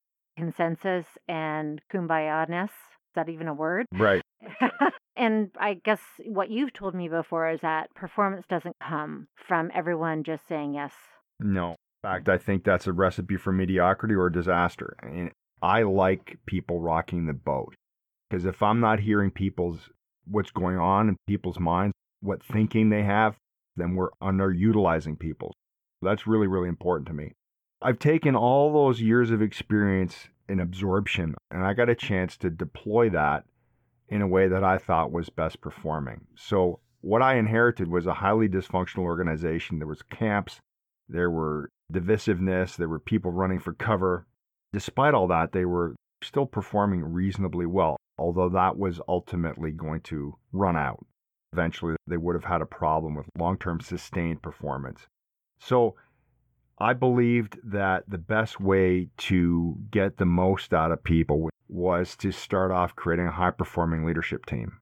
consensus 0.42 1.06
and 1.28 1.80
kumbaya-ness. 1.94 2.70
Is 2.70 3.16
that 3.16 3.30
even 3.30 3.48
a 3.48 3.54
word? 3.54 3.86
Right. 3.94 4.24
and 5.16 5.52
I 5.60 5.76
guess 5.76 6.00
what 6.26 6.50
you've 6.50 6.74
told 6.74 6.96
me 6.96 7.08
before 7.10 7.52
is 7.52 7.60
that 7.62 7.94
performance 7.94 8.46
doesn't 8.50 8.76
come 8.82 9.28
from 9.48 9.70
everyone 9.76 10.24
just 10.24 10.48
saying 10.50 10.74
yes. 10.74 10.94
No. 11.40 11.72
In 11.72 12.10
fact, 12.10 12.28
I 12.28 12.40
think 12.40 12.64
that's 12.64 12.88
a 12.88 12.92
recipe 12.92 13.38
for 13.38 13.52
mediocrity 13.52 14.16
or 14.16 14.32
disaster. 14.32 14.96
And 15.04 15.30
I 15.62 15.84
like 15.84 16.40
people 16.48 16.80
rocking 16.80 17.28
the 17.28 17.34
boat 17.34 17.76
because 18.28 18.46
if 18.46 18.64
I'm 18.64 18.80
not 18.80 19.02
hearing 19.02 19.30
people's 19.30 19.90
what's 20.26 20.50
going 20.50 20.78
on 20.78 21.10
in 21.10 21.18
people's 21.28 21.60
minds, 21.60 21.94
what 22.22 22.42
thinking 22.44 22.90
they 22.90 23.04
have, 23.04 23.36
then 23.76 23.94
we're 23.94 24.10
underutilizing 24.24 25.20
people. 25.20 25.54
That's 26.02 26.26
really, 26.26 26.48
really 26.48 26.70
important 26.70 27.08
to 27.10 27.14
me. 27.14 27.34
I've 27.82 28.00
taken 28.00 28.36
all 28.36 28.72
those 28.72 29.02
years 29.02 29.32
of 29.32 29.42
experience 29.42 30.28
in 30.48 30.60
absorption 30.60 31.36
and 31.50 31.66
I 31.66 31.74
got 31.74 31.90
a 31.90 31.96
chance 31.96 32.38
to 32.38 32.50
deploy 32.50 33.10
that 33.10 33.46
in 34.08 34.22
a 34.22 34.28
way 34.28 34.48
that 34.48 34.64
I 34.64 34.78
thought 34.78 35.12
was 35.12 35.30
best 35.30 35.62
performing. 35.62 36.28
So, 36.36 36.80
what 37.00 37.24
I 37.24 37.36
inherited 37.36 37.88
was 37.88 38.06
a 38.06 38.14
highly 38.14 38.48
dysfunctional 38.48 39.00
organization. 39.00 39.80
There 39.80 39.88
was 39.88 40.04
camps, 40.04 40.60
there 41.10 41.32
were 41.32 41.70
divisiveness, 41.92 42.76
there 42.76 42.90
were 42.90 43.00
people 43.00 43.32
running 43.32 43.60
for 43.60 43.74
cover. 43.74 44.28
Despite 44.72 45.16
all 45.16 45.28
that, 45.30 45.52
they 45.52 45.66
were 45.66 45.96
still 46.22 46.46
performing 46.46 47.04
reasonably 47.04 47.66
well, 47.66 47.98
although 48.20 48.50
that 48.50 48.78
was 48.78 49.02
ultimately 49.08 49.72
going 49.72 50.02
to 50.02 50.36
run 50.52 50.78
out. 50.78 51.04
Eventually, 51.54 51.96
they 52.06 52.18
would 52.18 52.36
have 52.36 52.46
had 52.46 52.62
a 52.62 52.68
problem 52.68 53.16
with 53.16 53.28
long 53.36 53.58
term 53.58 53.80
sustained 53.80 54.44
performance. 54.44 55.08
So, 55.60 55.96
I 56.82 56.94
believed 56.94 57.60
that 57.64 58.10
the 58.10 58.18
best 58.18 58.60
way 58.60 59.10
to 59.30 59.78
get 59.92 60.18
the 60.18 60.26
most 60.26 60.74
out 60.74 60.92
of 60.92 61.04
people 61.04 61.50
was 61.70 62.16
to 62.18 62.32
start 62.32 62.72
off 62.72 62.96
creating 62.96 63.28
a 63.28 63.32
high 63.32 63.52
performing 63.52 64.04
leadership 64.04 64.48
team 64.48 64.80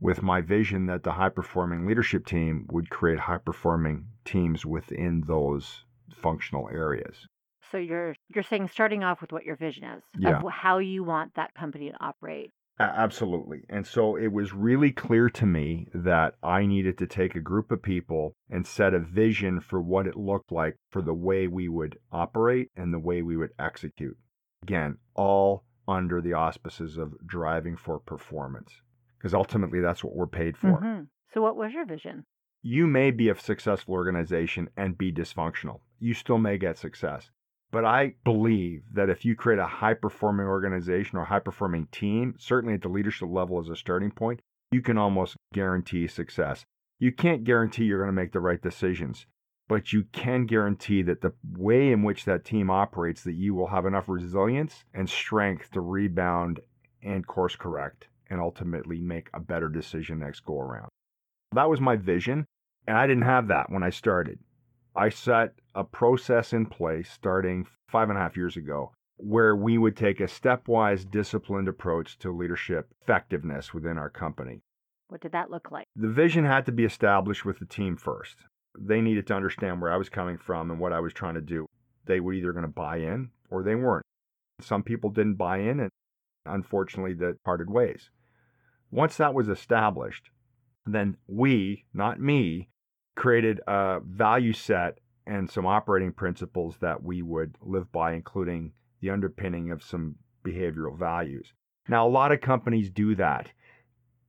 with 0.00 0.22
my 0.22 0.40
vision 0.40 0.86
that 0.86 1.02
the 1.02 1.12
high 1.12 1.28
performing 1.28 1.86
leadership 1.86 2.24
team 2.24 2.66
would 2.72 2.88
create 2.88 3.18
high 3.20 3.36
performing 3.38 4.06
teams 4.24 4.64
within 4.64 5.24
those 5.26 5.84
functional 6.14 6.70
areas. 6.72 7.26
So 7.70 7.76
you're 7.76 8.16
you're 8.34 8.44
saying 8.44 8.68
starting 8.68 9.04
off 9.04 9.20
with 9.20 9.30
what 9.32 9.44
your 9.44 9.56
vision 9.56 9.84
is 9.84 10.04
Yeah. 10.18 10.40
of 10.40 10.50
how 10.50 10.78
you 10.78 11.04
want 11.04 11.34
that 11.34 11.54
company 11.54 11.90
to 11.90 11.96
operate. 12.02 12.50
Absolutely. 12.78 13.64
And 13.68 13.86
so 13.86 14.16
it 14.16 14.32
was 14.32 14.52
really 14.52 14.90
clear 14.92 15.28
to 15.30 15.46
me 15.46 15.86
that 15.94 16.34
I 16.42 16.66
needed 16.66 16.98
to 16.98 17.06
take 17.06 17.34
a 17.36 17.40
group 17.40 17.70
of 17.70 17.82
people 17.82 18.34
and 18.50 18.66
set 18.66 18.94
a 18.94 18.98
vision 18.98 19.60
for 19.60 19.80
what 19.80 20.06
it 20.06 20.16
looked 20.16 20.50
like 20.50 20.76
for 20.90 21.02
the 21.02 21.14
way 21.14 21.46
we 21.46 21.68
would 21.68 21.98
operate 22.10 22.70
and 22.76 22.92
the 22.92 22.98
way 22.98 23.22
we 23.22 23.36
would 23.36 23.52
execute. 23.58 24.16
Again, 24.62 24.98
all 25.14 25.64
under 25.86 26.20
the 26.20 26.32
auspices 26.32 26.96
of 26.96 27.14
driving 27.26 27.76
for 27.76 27.98
performance, 27.98 28.72
because 29.18 29.34
ultimately 29.34 29.80
that's 29.80 30.02
what 30.02 30.14
we're 30.14 30.26
paid 30.26 30.56
for. 30.56 30.80
Mhm. 30.80 31.08
So 31.34 31.42
what 31.42 31.56
was 31.56 31.72
your 31.72 31.84
vision? 31.84 32.24
You 32.62 32.86
may 32.86 33.10
be 33.10 33.28
a 33.28 33.34
successful 33.34 33.94
organization 33.94 34.70
and 34.76 34.96
be 34.96 35.12
dysfunctional. 35.12 35.80
You 35.98 36.14
still 36.14 36.38
may 36.38 36.58
get 36.58 36.78
success. 36.78 37.30
But 37.72 37.86
I 37.86 38.14
believe 38.22 38.82
that 38.92 39.08
if 39.08 39.24
you 39.24 39.34
create 39.34 39.58
a 39.58 39.66
high 39.66 39.94
performing 39.94 40.46
organization 40.46 41.18
or 41.18 41.24
high 41.24 41.38
performing 41.38 41.86
team, 41.90 42.34
certainly 42.38 42.74
at 42.74 42.82
the 42.82 42.88
leadership 42.88 43.28
level 43.30 43.58
as 43.58 43.70
a 43.70 43.76
starting 43.76 44.10
point, 44.10 44.40
you 44.70 44.82
can 44.82 44.98
almost 44.98 45.36
guarantee 45.54 46.06
success. 46.06 46.64
You 46.98 47.12
can't 47.12 47.44
guarantee 47.44 47.84
you're 47.84 47.98
going 48.04 48.14
to 48.14 48.20
make 48.20 48.32
the 48.32 48.40
right 48.40 48.60
decisions, 48.60 49.26
but 49.68 49.92
you 49.92 50.04
can 50.12 50.44
guarantee 50.44 51.00
that 51.02 51.22
the 51.22 51.32
way 51.50 51.90
in 51.90 52.02
which 52.02 52.26
that 52.26 52.44
team 52.44 52.70
operates 52.70 53.24
that 53.24 53.34
you 53.34 53.54
will 53.54 53.68
have 53.68 53.86
enough 53.86 54.08
resilience 54.08 54.84
and 54.92 55.08
strength 55.08 55.70
to 55.72 55.80
rebound 55.80 56.60
and 57.02 57.26
course 57.26 57.56
correct 57.56 58.08
and 58.28 58.40
ultimately 58.40 59.00
make 59.00 59.28
a 59.32 59.40
better 59.40 59.68
decision 59.68 60.18
next 60.18 60.40
go 60.40 60.60
around. 60.60 60.88
That 61.52 61.70
was 61.70 61.80
my 61.80 61.96
vision, 61.96 62.46
and 62.86 62.96
I 62.98 63.06
didn't 63.06 63.24
have 63.24 63.48
that 63.48 63.70
when 63.70 63.82
I 63.82 63.90
started. 63.90 64.38
I 64.94 65.08
set 65.08 65.54
a 65.74 65.84
process 65.84 66.52
in 66.52 66.66
place 66.66 67.10
starting 67.10 67.66
five 67.88 68.10
and 68.10 68.18
a 68.18 68.20
half 68.20 68.36
years 68.36 68.56
ago 68.56 68.92
where 69.16 69.54
we 69.54 69.78
would 69.78 69.96
take 69.96 70.20
a 70.20 70.24
stepwise, 70.24 71.08
disciplined 71.08 71.68
approach 71.68 72.18
to 72.18 72.36
leadership 72.36 72.92
effectiveness 73.02 73.72
within 73.72 73.96
our 73.96 74.10
company. 74.10 74.60
What 75.08 75.20
did 75.20 75.32
that 75.32 75.50
look 75.50 75.70
like? 75.70 75.86
The 75.94 76.08
vision 76.08 76.44
had 76.44 76.66
to 76.66 76.72
be 76.72 76.84
established 76.84 77.44
with 77.44 77.58
the 77.58 77.66
team 77.66 77.96
first. 77.96 78.36
They 78.78 79.00
needed 79.00 79.26
to 79.28 79.34
understand 79.34 79.80
where 79.80 79.92
I 79.92 79.96
was 79.96 80.08
coming 80.08 80.38
from 80.38 80.70
and 80.70 80.80
what 80.80 80.92
I 80.92 81.00
was 81.00 81.12
trying 81.12 81.34
to 81.34 81.40
do. 81.40 81.66
They 82.06 82.20
were 82.20 82.32
either 82.32 82.52
going 82.52 82.64
to 82.64 82.68
buy 82.68 82.96
in 82.96 83.30
or 83.50 83.62
they 83.62 83.74
weren't. 83.74 84.04
Some 84.60 84.82
people 84.82 85.10
didn't 85.10 85.34
buy 85.34 85.58
in, 85.58 85.80
and 85.80 85.90
unfortunately, 86.46 87.14
they 87.14 87.32
parted 87.44 87.70
ways. 87.70 88.10
Once 88.90 89.16
that 89.18 89.34
was 89.34 89.48
established, 89.48 90.30
then 90.86 91.16
we, 91.26 91.84
not 91.94 92.20
me, 92.20 92.68
created 93.14 93.60
a 93.66 94.00
value 94.04 94.52
set 94.52 94.98
and 95.26 95.50
some 95.50 95.66
operating 95.66 96.12
principles 96.12 96.76
that 96.80 97.02
we 97.02 97.22
would 97.22 97.56
live 97.60 97.90
by, 97.92 98.12
including 98.12 98.72
the 99.00 99.10
underpinning 99.10 99.70
of 99.70 99.82
some 99.82 100.16
behavioral 100.44 100.98
values. 100.98 101.52
Now, 101.88 102.06
a 102.06 102.10
lot 102.10 102.32
of 102.32 102.40
companies 102.40 102.90
do 102.90 103.14
that, 103.16 103.48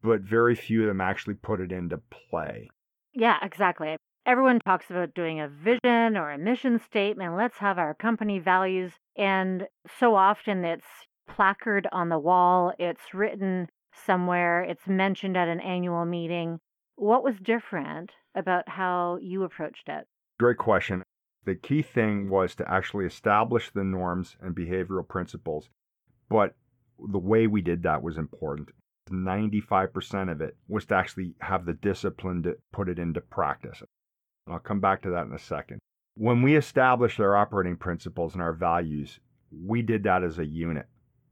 but 0.03 0.21
very 0.21 0.55
few 0.55 0.81
of 0.81 0.87
them 0.87 1.01
actually 1.01 1.35
put 1.35 1.61
it 1.61 1.71
into 1.71 1.99
play. 2.29 2.69
Yeah, 3.13 3.37
exactly. 3.41 3.95
Everyone 4.25 4.59
talks 4.59 4.89
about 4.89 5.13
doing 5.13 5.39
a 5.39 5.47
vision 5.47 6.17
or 6.17 6.31
a 6.31 6.37
mission 6.37 6.79
statement. 6.79 7.35
Let's 7.35 7.57
have 7.57 7.77
our 7.77 7.93
company 7.93 8.39
values. 8.39 8.93
And 9.17 9.67
so 9.99 10.15
often 10.15 10.63
it's 10.63 10.85
placard 11.27 11.87
on 11.91 12.09
the 12.09 12.19
wall, 12.19 12.73
it's 12.79 13.13
written 13.13 13.67
somewhere, 14.05 14.61
it's 14.61 14.87
mentioned 14.87 15.37
at 15.37 15.47
an 15.47 15.59
annual 15.59 16.05
meeting. 16.05 16.59
What 16.95 17.23
was 17.23 17.35
different 17.41 18.11
about 18.35 18.67
how 18.69 19.17
you 19.21 19.43
approached 19.43 19.87
it? 19.87 20.07
Great 20.39 20.57
question. 20.57 21.03
The 21.45 21.55
key 21.55 21.81
thing 21.81 22.29
was 22.29 22.55
to 22.55 22.71
actually 22.71 23.05
establish 23.05 23.69
the 23.69 23.83
norms 23.83 24.37
and 24.41 24.55
behavioral 24.55 25.07
principles, 25.07 25.69
but 26.29 26.55
the 26.99 27.19
way 27.19 27.47
we 27.47 27.61
did 27.61 27.83
that 27.83 28.01
was 28.01 28.17
important. 28.17 28.69
95% 29.09 30.31
of 30.31 30.41
it 30.41 30.55
was 30.67 30.85
to 30.85 30.95
actually 30.95 31.35
have 31.41 31.65
the 31.65 31.73
discipline 31.73 32.43
to 32.43 32.57
put 32.71 32.87
it 32.87 32.97
into 32.97 33.19
practice. 33.19 33.81
And 34.47 34.53
I'll 34.53 34.59
come 34.59 34.79
back 34.79 35.01
to 35.01 35.09
that 35.11 35.25
in 35.25 35.33
a 35.33 35.39
second. 35.39 35.79
When 36.15 36.41
we 36.41 36.55
established 36.55 37.19
our 37.19 37.35
operating 37.35 37.75
principles 37.75 38.33
and 38.33 38.41
our 38.41 38.53
values, 38.53 39.19
we 39.51 39.81
did 39.81 40.03
that 40.03 40.23
as 40.23 40.39
a 40.39 40.45
unit. 40.45 40.87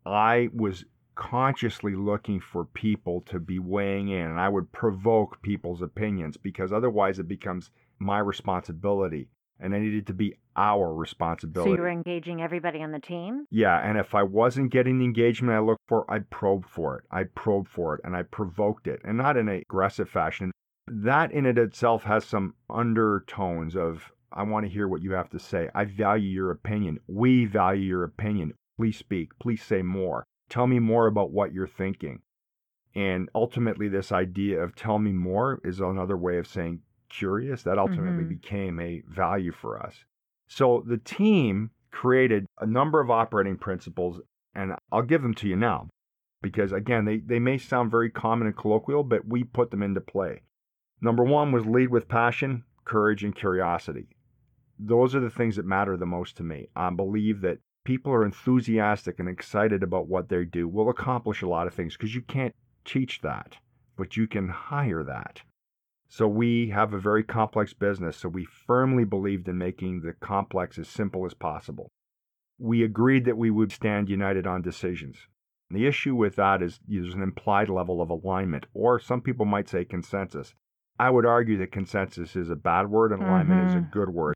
I 0.06 0.50
was 0.54 0.84
consciously 1.22 1.94
looking 1.94 2.40
for 2.40 2.66
people 2.66 3.22
to 3.22 3.40
be 3.40 3.60
weighing 3.60 4.10
in, 4.10 4.26
and 4.26 4.40
I 4.40 4.50
would 4.50 4.72
provoke 4.72 5.40
people's 5.44 5.84
opinions 5.84 6.36
because 6.36 6.74
otherwise 6.74 7.20
it 7.20 7.28
becomes 7.28 7.70
my 8.00 8.18
responsibility 8.18 9.30
and 9.60 9.76
it 9.76 9.80
needed 9.82 10.08
to 10.08 10.16
be 10.16 10.36
our 10.56 10.92
responsibility. 10.92 11.70
So 11.70 11.76
you 11.76 11.82
were 11.82 11.90
engaging 11.90 12.42
everybody 12.42 12.82
on 12.82 12.92
the 12.92 13.00
team? 13.00 13.46
Yeah, 13.52 13.78
and 13.88 14.00
if 14.00 14.16
I 14.16 14.24
wasn't 14.24 14.72
getting 14.72 14.98
the 14.98 15.06
engagement 15.06 15.54
I 15.54 15.60
looked 15.60 15.84
for, 15.88 16.10
I'd 16.12 16.28
probe 16.32 16.66
for 16.68 16.98
it. 16.98 17.04
I'd 17.12 17.36
probe 17.36 17.68
for 17.68 17.94
it 17.94 18.02
and 18.04 18.16
I 18.16 18.24
provoked 18.24 18.88
it, 18.88 19.00
and 19.06 19.20
not 19.20 19.38
in 19.38 19.48
an 19.48 19.62
aggressive 19.62 20.10
fashion. 20.10 20.52
That 20.88 21.32
in 21.32 21.46
it 21.46 21.60
itself 21.60 22.04
has 22.06 22.26
some 22.26 22.56
undertones 22.68 23.76
of 23.76 24.12
I 24.34 24.42
want 24.42 24.66
to 24.66 24.72
hear 24.72 24.88
what 24.88 25.04
you 25.04 25.12
have 25.12 25.30
to 25.30 25.40
say. 25.40 25.70
I 25.76 25.86
value 25.86 26.30
your 26.30 26.50
opinion. 26.50 27.00
We 27.08 27.46
value 27.46 27.84
your 27.84 28.06
opinion. 28.06 28.56
Please 28.78 28.98
speak. 28.98 29.38
Please 29.38 29.62
say 29.62 29.84
more. 29.84 30.26
Tell 30.52 30.68
me 30.68 30.80
more 30.80 31.08
about 31.08 31.32
what 31.32 31.54
you're 31.54 31.66
thinking. 31.66 32.22
And 32.94 33.30
ultimately, 33.34 33.88
this 33.88 34.12
idea 34.12 34.62
of 34.62 34.76
tell 34.76 35.00
me 35.00 35.14
more 35.14 35.62
is 35.64 35.80
another 35.80 36.18
way 36.18 36.38
of 36.38 36.46
saying 36.46 36.82
curious. 37.10 37.64
That 37.64 37.80
ultimately 37.80 38.26
Mhm. 38.26 38.30
became 38.30 38.78
a 38.80 39.02
value 39.08 39.54
for 39.54 39.82
us. 39.82 40.04
So 40.48 40.84
the 40.86 40.98
team 40.98 41.72
created 41.90 42.46
a 42.60 42.66
number 42.66 43.00
of 43.00 43.10
operating 43.10 43.56
principles, 43.56 44.20
and 44.54 44.76
I'll 44.92 45.04
give 45.04 45.22
them 45.22 45.34
to 45.36 45.48
you 45.48 45.56
now 45.56 45.88
because, 46.42 46.74
again, 46.74 47.06
they, 47.06 47.20
they 47.20 47.40
may 47.40 47.58
sound 47.58 47.90
very 47.90 48.10
common 48.10 48.48
and 48.48 48.58
colloquial, 48.58 49.06
but 49.06 49.26
we 49.26 49.46
put 49.46 49.72
them 49.72 49.82
into 49.82 50.02
play. 50.02 50.42
Number 51.00 51.24
one 51.24 51.54
was 51.54 51.66
lead 51.66 51.90
with 51.90 52.10
passion, 52.10 52.66
courage, 52.84 53.24
and 53.24 53.34
curiosity. 53.34 54.10
Those 54.78 55.16
are 55.16 55.22
the 55.22 55.30
things 55.30 55.56
that 55.56 55.66
matter 55.66 55.96
the 55.96 56.06
most 56.06 56.36
to 56.38 56.44
me. 56.44 56.68
I 56.76 56.90
believe 56.90 57.40
that 57.42 57.60
people 57.84 58.12
are 58.12 58.26
enthusiastic 58.26 59.20
and 59.20 59.28
excited 59.28 59.84
about 59.84 60.08
what 60.08 60.30
they 60.30 60.46
do 60.46 60.68
will 60.68 60.90
accomplish 60.90 61.42
a 61.42 61.48
lot 61.48 61.68
of 61.68 61.74
things 61.74 61.98
because 61.98 62.14
you 62.16 62.22
can't 62.22 62.56
teach 62.86 63.22
that, 63.22 63.58
but 63.98 64.18
you 64.18 64.28
can 64.28 64.50
hire 64.50 65.04
that. 65.04 65.42
So 66.08 66.28
we 66.28 66.70
have 66.70 66.94
a 66.94 67.00
very 67.00 67.24
complex 67.24 67.74
business, 67.74 68.18
so 68.18 68.30
we 68.30 68.46
firmly 68.46 69.06
believed 69.06 69.48
in 69.48 69.58
making 69.58 70.02
the 70.02 70.14
complex 70.14 70.78
as 70.78 70.90
simple 70.90 71.26
as 71.26 71.34
possible. 71.34 71.90
We 72.60 72.84
agreed 72.84 73.26
that 73.26 73.38
we 73.38 73.50
would 73.50 73.72
stand 73.72 74.10
united 74.10 74.46
on 74.46 74.62
decisions. 74.62 75.28
And 75.70 75.80
The 75.80 75.88
issue 75.88 76.16
with 76.16 76.36
that 76.36 76.62
is 76.62 76.80
there's 76.86 77.14
an 77.14 77.24
implied 77.24 77.70
level 77.70 78.02
of 78.02 78.10
alignment, 78.10 78.66
or 78.74 79.00
some 79.00 79.22
people 79.22 79.46
might 79.46 79.70
say 79.70 79.86
consensus. 79.86 80.54
I 81.00 81.10
would 81.10 81.26
argue 81.26 81.58
that 81.60 81.72
consensus 81.72 82.36
is 82.36 82.50
a 82.50 82.56
bad 82.56 82.90
word 82.90 83.14
and 83.14 83.24
alignment 83.24 83.62
is 83.70 83.76
a 83.76 83.80
Mhm. 83.80 83.90
good 83.92 84.10
word. 84.10 84.36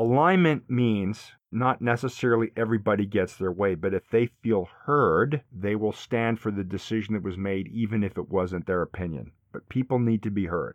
Alignment 0.00 0.70
means 0.70 1.32
not 1.52 1.82
necessarily 1.82 2.52
everybody 2.56 3.04
gets 3.04 3.36
their 3.36 3.52
way, 3.52 3.74
but 3.74 3.92
if 3.92 4.08
they 4.08 4.30
feel 4.42 4.66
heard, 4.86 5.42
they 5.52 5.76
will 5.76 5.92
stand 5.92 6.40
for 6.40 6.50
the 6.50 6.64
decision 6.64 7.12
that 7.12 7.22
was 7.22 7.36
made, 7.36 7.68
even 7.68 8.02
if 8.02 8.16
it 8.16 8.30
wasn't 8.30 8.66
their 8.66 8.80
opinion. 8.80 9.32
But 9.52 9.68
people 9.68 9.98
need 9.98 10.22
to 10.22 10.30
be 10.30 10.46
heard. 10.46 10.74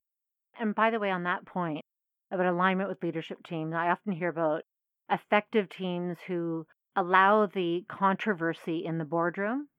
And 0.60 0.76
by 0.76 0.92
the 0.92 1.00
way, 1.00 1.10
on 1.10 1.24
that 1.24 1.44
point 1.44 1.82
about 2.30 2.46
alignment 2.46 2.88
with 2.88 3.02
leadership 3.02 3.40
teams, 3.44 3.74
I 3.74 3.90
often 3.90 4.12
hear 4.12 4.30
about 4.30 4.62
effective 5.10 5.70
teams 5.70 6.20
who 6.28 6.68
allow 6.96 7.48
the 7.48 7.84
controversy 7.90 8.86
in 8.86 9.00
the 9.00 9.06
boardroom, 9.06 9.70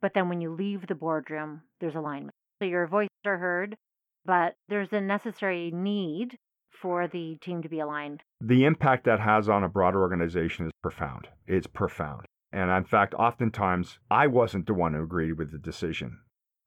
but 0.00 0.14
then 0.14 0.28
when 0.28 0.40
you 0.40 0.54
leave 0.54 0.86
the 0.86 0.94
boardroom, 0.94 1.62
there's 1.80 1.96
alignment. 1.96 2.36
So 2.60 2.68
your 2.68 2.86
voices 2.86 3.10
are 3.26 3.38
heard, 3.38 3.76
but 4.24 4.54
there's 4.68 4.92
a 4.92 5.00
necessary 5.00 5.72
need 5.72 6.38
for 6.84 7.08
the 7.08 7.38
team 7.40 7.62
to 7.62 7.68
be 7.70 7.80
aligned. 7.80 8.22
The 8.42 8.66
impact 8.66 9.06
that 9.06 9.18
has 9.18 9.48
on 9.48 9.64
a 9.64 9.70
broader 9.70 10.02
organization 10.02 10.66
is 10.66 10.72
profound. 10.82 11.28
It's 11.46 11.66
profound. 11.66 12.26
And 12.52 12.70
in 12.70 12.84
fact, 12.84 13.14
oftentimes 13.14 13.98
I 14.10 14.26
wasn't 14.26 14.66
the 14.66 14.74
one 14.74 14.92
who 14.92 15.02
agreed 15.02 15.38
with 15.38 15.50
the 15.50 15.56
decision, 15.56 16.18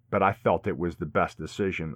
but 0.09 0.23
I 0.23 0.33
felt 0.33 0.65
it 0.65 0.79
was 0.79 0.95
the 0.95 1.05
best 1.05 1.37
decision. 1.37 1.93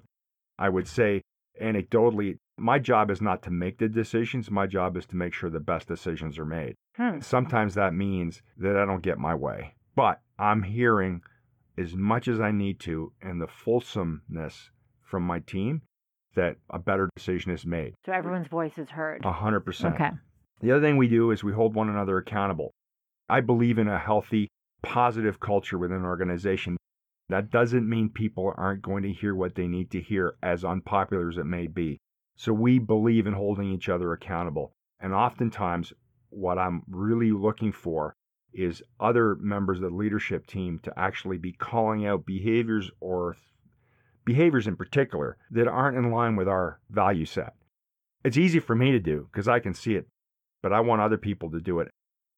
I 0.60 0.70
would 0.70 0.88
say 0.88 1.24
anecdotally, 1.60 2.38
my 2.60 2.78
job 2.78 3.10
is 3.10 3.24
not 3.24 3.42
to 3.42 3.50
make 3.50 3.80
the 3.80 3.90
decisions. 3.90 4.52
My 4.52 4.68
job 4.68 4.98
is 4.98 5.08
to 5.08 5.16
make 5.16 5.34
sure 5.34 5.50
the 5.50 5.60
best 5.60 5.88
decisions 5.88 6.38
are 6.38 6.46
made. 6.46 6.76
Hmm. 6.98 7.22
Sometimes 7.22 7.74
that 7.74 7.96
means 7.96 8.44
that 8.58 8.78
I 8.78 8.86
don't 8.86 9.02
get 9.02 9.18
my 9.18 9.34
way, 9.34 9.74
but 9.96 10.22
I'm 10.38 10.62
hearing 10.62 11.24
as 11.76 11.96
much 11.96 12.28
as 12.28 12.40
I 12.40 12.52
need 12.52 12.80
to 12.82 13.14
and 13.20 13.42
the 13.42 13.48
fulsomeness 13.48 14.70
from 15.02 15.24
my 15.24 15.40
team 15.40 15.82
that 16.36 16.56
a 16.70 16.80
better 16.80 17.10
decision 17.16 17.52
is 17.52 17.66
made. 17.66 17.94
So 18.06 18.12
everyone's 18.12 18.48
voice 18.48 18.78
is 18.78 18.90
heard. 18.90 19.24
A 19.26 19.32
hundred 19.32 19.62
percent. 19.62 19.96
Okay. 19.96 20.10
The 20.62 20.72
other 20.72 20.82
thing 20.82 20.98
we 20.98 21.08
do 21.08 21.32
is 21.32 21.44
we 21.44 21.54
hold 21.54 21.76
one 21.76 21.90
another 21.90 22.18
accountable. 22.18 22.72
I 23.28 23.42
believe 23.42 23.78
in 23.78 23.88
a 23.88 23.98
healthy, 23.98 24.48
positive 24.84 25.40
culture 25.40 25.78
within 25.78 25.98
an 25.98 26.06
organization. 26.06 26.78
That 27.30 27.50
doesn't 27.50 27.90
mean 27.90 28.10
people 28.10 28.54
aren't 28.58 28.82
going 28.82 29.04
to 29.04 29.14
hear 29.14 29.34
what 29.34 29.56
they 29.56 29.68
need 29.68 29.92
to 29.92 30.02
hear, 30.02 30.36
as 30.44 30.66
unpopular 30.66 31.30
as 31.30 31.38
it 31.38 31.46
may 31.46 31.68
be. 31.68 31.98
So 32.36 32.54
we 32.54 32.78
believe 32.80 33.26
in 33.26 33.34
holding 33.34 33.72
each 33.72 33.90
other 33.90 34.12
accountable. 34.12 34.74
And 35.00 35.14
oftentimes, 35.14 35.94
what 36.30 36.58
I'm 36.58 36.84
really 36.90 37.32
looking 37.32 37.72
for 37.72 38.14
is 38.54 38.84
other 39.00 39.36
members 39.36 39.78
of 39.78 39.84
the 39.90 39.96
leadership 39.96 40.46
team 40.46 40.80
to 40.84 40.94
actually 41.00 41.38
be 41.38 41.54
calling 41.54 42.06
out 42.06 42.26
behaviors 42.26 42.92
or 43.00 43.36
behaviors 44.26 44.68
in 44.68 44.76
particular 44.76 45.38
that 45.52 45.68
aren't 45.68 45.98
in 45.98 46.12
line 46.12 46.36
with 46.36 46.48
our 46.48 46.80
value 46.90 47.26
set. 47.26 47.54
It's 48.24 48.38
easy 48.38 48.60
for 48.60 48.76
me 48.76 48.92
to 48.92 49.00
do 49.00 49.28
because 49.32 49.48
I 49.48 49.60
can 49.60 49.74
see 49.74 49.96
it, 49.96 50.08
but 50.62 50.74
I 50.74 50.80
want 50.80 51.02
other 51.02 51.18
people 51.18 51.50
to 51.52 51.60
do 51.60 51.80
it. 51.80 51.90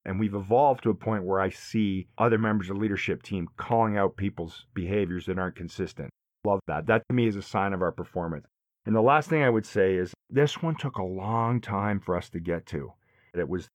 And 0.06 0.20
we've 0.20 0.36
evolved 0.36 0.84
to 0.84 0.90
a 0.90 0.96
point 0.96 1.24
where 1.24 1.40
I 1.40 1.50
see 1.50 2.08
other 2.18 2.38
members 2.38 2.70
of 2.70 2.76
the 2.76 2.82
leadership 2.82 3.24
team 3.24 3.48
calling 3.58 3.98
out 3.98 4.18
people's 4.18 4.66
behaviors 4.74 5.26
that 5.26 5.40
aren't 5.40 5.56
consistent. 5.56 6.10
Love 6.46 6.60
that. 6.68 6.88
That 6.88 7.04
to 7.10 7.16
me 7.16 7.28
is 7.28 7.36
a 7.36 7.42
sign 7.42 7.74
of 7.74 7.82
our 7.82 7.92
performance. 7.92 8.46
And 8.86 8.96
the 8.96 9.02
last 9.02 9.30
thing 9.30 9.44
I 9.44 9.50
would 9.50 9.66
say 9.66 9.96
is 9.96 10.14
this 10.30 10.62
one 10.62 10.76
took 10.76 10.98
a 10.98 11.04
long 11.04 11.62
time 11.62 12.00
for 12.02 12.18
us 12.18 12.30
to 12.32 12.40
get 12.40 12.66
to. 12.68 12.94
It 13.34 13.48
was 13.48 13.70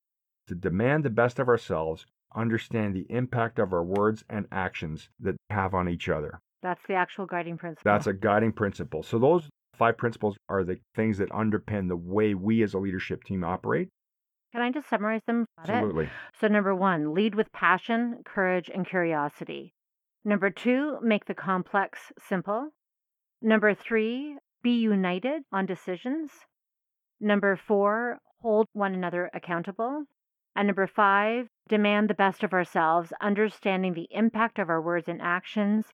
to 0.47 0.55
demand 0.55 1.03
the 1.03 1.09
best 1.09 1.39
of 1.39 1.47
ourselves, 1.47 2.05
understand 2.35 2.95
the 2.95 3.07
impact 3.09 3.57
of 3.57 3.73
our 3.73 3.83
words 3.83 4.23
and 4.29 4.47
actions 4.51 5.09
that 5.19 5.35
have 5.49 5.73
on 5.73 5.89
each 5.89 6.09
other. 6.09 6.39
That's 6.61 6.81
the 6.87 6.95
actual 6.95 7.25
guiding 7.25 7.57
principle. 7.57 7.91
That's 7.91 8.07
a 8.07 8.13
guiding 8.13 8.51
principle. 8.51 9.03
So 9.03 9.17
those 9.17 9.49
five 9.77 9.97
principles 9.97 10.37
are 10.49 10.63
the 10.63 10.77
things 10.95 11.17
that 11.19 11.29
underpin 11.29 11.87
the 11.87 11.95
way 11.95 12.33
we 12.33 12.61
as 12.63 12.73
a 12.73 12.79
leadership 12.79 13.23
team 13.23 13.43
operate. 13.43 13.89
Can 14.51 14.61
I 14.61 14.71
just 14.71 14.89
summarize 14.89 15.21
them? 15.25 15.45
It? 15.63 15.69
Absolutely. 15.69 16.09
So, 16.39 16.47
number 16.47 16.75
one, 16.75 17.13
lead 17.13 17.35
with 17.35 17.51
passion, 17.53 18.23
courage, 18.25 18.69
and 18.73 18.87
curiosity. 18.87 19.73
Number 20.25 20.49
two, 20.49 20.97
make 21.01 21.25
the 21.25 21.35
complex 21.35 22.11
simple. 22.27 22.69
Number 23.41 23.73
three, 23.73 24.37
be 24.63 24.71
united 24.71 25.43
on 25.53 25.65
decisions. 25.65 26.31
Number 27.21 27.55
four, 27.55 28.17
hold 28.41 28.67
one 28.73 28.93
another 28.93 29.29
accountable. 29.33 30.05
And 30.55 30.67
number 30.67 30.87
five, 30.87 31.47
demand 31.69 32.09
the 32.09 32.15
best 32.15 32.43
of 32.43 32.51
ourselves, 32.51 33.13
understanding 33.21 33.93
the 33.93 34.07
impact 34.09 34.57
of 34.57 34.69
our 34.69 34.81
words 34.81 35.07
and 35.07 35.21
actions 35.21 35.85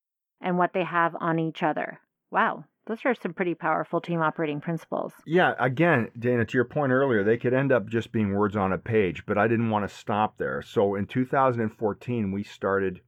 and 0.42 0.58
what 0.58 0.74
they 0.74 0.84
have 0.84 1.15
on 1.20 1.39
each 1.39 1.63
other. 1.63 2.00
Wow, 2.32 2.65
those 2.88 3.00
are 3.06 3.15
some 3.15 3.34
pretty 3.34 3.56
powerful 3.56 4.00
team 4.00 4.22
operating 4.22 4.62
principles. 4.62 5.13
Yeah, 5.25 5.54
again, 5.58 6.10
Dana, 6.18 6.46
to 6.46 6.58
your 6.58 6.65
point 6.65 6.92
earlier, 6.92 7.24
they 7.24 7.38
could 7.38 7.54
end 7.54 7.72
up 7.72 7.88
just 7.88 8.12
being 8.12 8.34
words 8.34 8.56
on 8.56 8.74
a 8.74 8.77
page, 8.77 9.25
but 9.25 9.38
I 9.38 9.48
didn't 9.48 9.70
want 9.70 9.88
to 9.89 9.96
stop 9.96 10.38
there. 10.38 10.62
So 10.62 10.96
in 10.96 11.08
2014, 11.08 12.32
we 12.32 12.44
started 12.44 13.01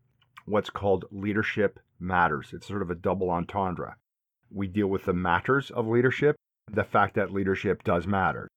what's 0.45 0.69
called 0.69 1.05
Leadership 1.11 1.79
Matters. 1.99 2.53
It's 2.53 2.67
sort 2.67 2.81
of 2.81 2.89
a 2.89 2.95
double 2.95 3.29
entendre. 3.29 3.97
We 4.49 4.67
deal 4.67 4.87
with 4.87 5.05
the 5.05 5.13
matters 5.13 5.69
of 5.71 5.87
leadership, 5.87 6.35
the 6.71 6.83
fact 6.83 7.15
that 7.15 7.33
leadership 7.33 7.83
does 7.83 8.07
matter. 8.07 8.47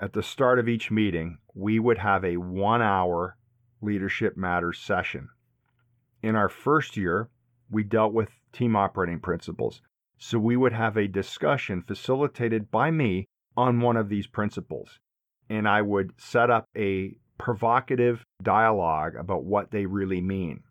At 0.00 0.12
the 0.12 0.22
start 0.22 0.58
of 0.58 0.68
each 0.68 0.90
meeting, 0.90 1.38
we 1.54 1.78
would 1.78 1.98
have 1.98 2.24
a 2.24 2.36
one 2.36 2.82
hour 2.82 3.36
Leadership 3.80 4.36
Matters 4.36 4.78
session. 4.78 5.28
In 6.22 6.34
our 6.34 6.48
first 6.48 6.96
year, 6.96 7.28
we 7.70 7.82
dealt 7.82 8.12
with 8.12 8.30
team 8.52 8.76
operating 8.76 9.20
principles. 9.20 9.80
So 10.18 10.38
we 10.38 10.56
would 10.56 10.72
have 10.72 10.96
a 10.96 11.08
discussion 11.08 11.82
facilitated 11.82 12.70
by 12.70 12.90
me 12.90 13.26
on 13.56 13.80
one 13.80 13.96
of 13.96 14.08
these 14.08 14.26
principles. 14.26 14.98
And 15.48 15.68
I 15.68 15.82
would 15.82 16.12
set 16.18 16.50
up 16.50 16.66
a 16.76 17.16
provocative 17.38 18.24
dialogue 18.42 19.16
about 19.16 19.44
what 19.44 19.70
they 19.70 19.86
really 19.86 20.20
mean 20.20 20.62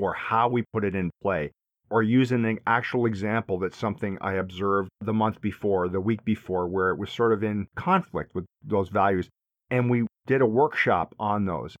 or 0.00 0.14
how 0.14 0.48
we 0.48 0.64
put 0.72 0.84
it 0.84 0.94
in 0.94 1.10
play 1.22 1.50
or 1.90 2.02
use 2.02 2.32
an 2.32 2.58
actual 2.66 3.04
example 3.04 3.58
that's 3.58 3.76
something 3.76 4.16
I 4.20 4.34
observed 4.34 4.88
the 5.02 5.12
month 5.12 5.42
before, 5.42 5.88
the 5.88 6.00
week 6.00 6.24
before, 6.24 6.66
where 6.66 6.88
it 6.88 6.98
was 6.98 7.10
sort 7.10 7.34
of 7.34 7.42
in 7.42 7.66
conflict 7.76 8.34
with 8.34 8.46
those 8.64 8.88
values. 8.88 9.28
And 9.70 9.90
we 9.90 10.06
did 10.26 10.40
a 10.40 10.46
workshop 10.46 11.14
on 11.18 11.44
those. 11.44 11.76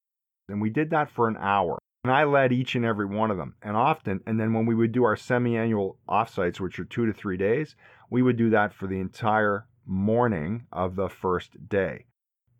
And 0.48 0.60
we 0.60 0.68
did 0.68 0.90
that 0.90 1.10
for 1.10 1.28
an 1.28 1.38
hour. 1.38 1.78
And 2.04 2.12
I 2.12 2.24
led 2.24 2.52
each 2.52 2.74
and 2.74 2.84
every 2.84 3.06
one 3.06 3.30
of 3.30 3.36
them. 3.36 3.54
And 3.62 3.76
often, 3.76 4.20
and 4.26 4.38
then 4.38 4.52
when 4.52 4.66
we 4.66 4.74
would 4.74 4.90
do 4.90 5.04
our 5.04 5.16
semi 5.16 5.56
annual 5.56 5.98
offsites, 6.08 6.58
which 6.58 6.80
are 6.80 6.84
two 6.84 7.06
to 7.06 7.12
three 7.12 7.36
days, 7.36 7.76
we 8.10 8.22
would 8.22 8.36
do 8.36 8.50
that 8.50 8.74
for 8.74 8.88
the 8.88 8.98
entire 8.98 9.66
morning 9.86 10.66
of 10.72 10.96
the 10.96 11.08
first 11.08 11.68
day. 11.68 12.06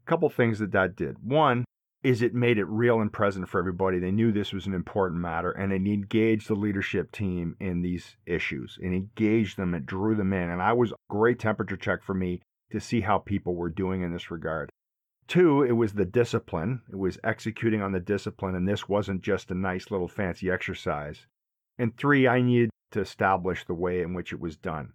A 0.04 0.10
couple 0.10 0.28
things 0.30 0.60
that 0.60 0.72
that 0.72 0.94
did. 0.94 1.16
One 1.24 1.64
is 2.02 2.22
it 2.22 2.34
made 2.34 2.58
it 2.58 2.64
real 2.64 3.00
and 3.00 3.12
present 3.12 3.48
for 3.48 3.58
everybody. 3.58 3.98
They 3.98 4.10
knew 4.10 4.32
this 4.32 4.52
was 4.52 4.66
an 4.66 4.74
important 4.74 5.20
matter 5.20 5.52
and 5.52 5.72
it 5.72 5.76
engaged 5.76 6.48
the 6.48 6.54
leadership 6.54 7.12
team 7.12 7.56
in 7.60 7.82
these 7.82 8.16
issues 8.26 8.78
and 8.82 8.94
engaged 8.94 9.56
them. 9.56 9.74
It 9.74 9.86
drew 9.86 10.16
them 10.16 10.32
in. 10.32 10.50
And 10.50 10.60
I 10.60 10.72
was 10.72 10.92
a 10.92 10.96
great 11.08 11.38
temperature 11.38 11.76
check 11.76 12.02
for 12.02 12.14
me 12.14 12.40
to 12.70 12.80
see 12.80 13.00
how 13.02 13.18
people 13.18 13.54
were 13.54 13.70
doing 13.70 14.02
in 14.02 14.12
this 14.12 14.30
regard. 14.30 14.70
Two, 15.28 15.62
it 15.62 15.72
was 15.72 15.94
the 15.94 16.04
discipline. 16.04 16.82
It 16.90 16.98
was 16.98 17.18
executing 17.24 17.80
on 17.80 17.92
the 17.92 18.00
discipline, 18.00 18.54
and 18.54 18.68
this 18.68 18.88
wasn't 18.88 19.22
just 19.22 19.50
a 19.50 19.54
nice 19.54 19.90
little 19.90 20.08
fancy 20.08 20.50
exercise. 20.50 21.26
And 21.78 21.96
three, 21.96 22.28
I 22.28 22.42
needed 22.42 22.70
to 22.90 23.00
establish 23.00 23.64
the 23.64 23.74
way 23.74 24.02
in 24.02 24.14
which 24.14 24.32
it 24.32 24.40
was 24.40 24.56
done. 24.56 24.92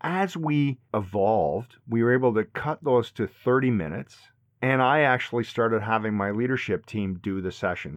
As 0.00 0.36
we 0.36 0.78
evolved, 0.94 1.76
we 1.88 2.02
were 2.02 2.12
able 2.12 2.34
to 2.34 2.44
cut 2.44 2.84
those 2.84 3.10
to 3.12 3.26
30 3.26 3.70
minutes, 3.70 4.28
and 4.62 4.80
I 4.82 5.00
actually 5.00 5.44
started 5.44 5.82
having 5.82 6.14
my 6.14 6.30
leadership 6.30 6.86
team 6.86 7.18
do 7.22 7.40
the 7.40 7.50
session. 7.50 7.96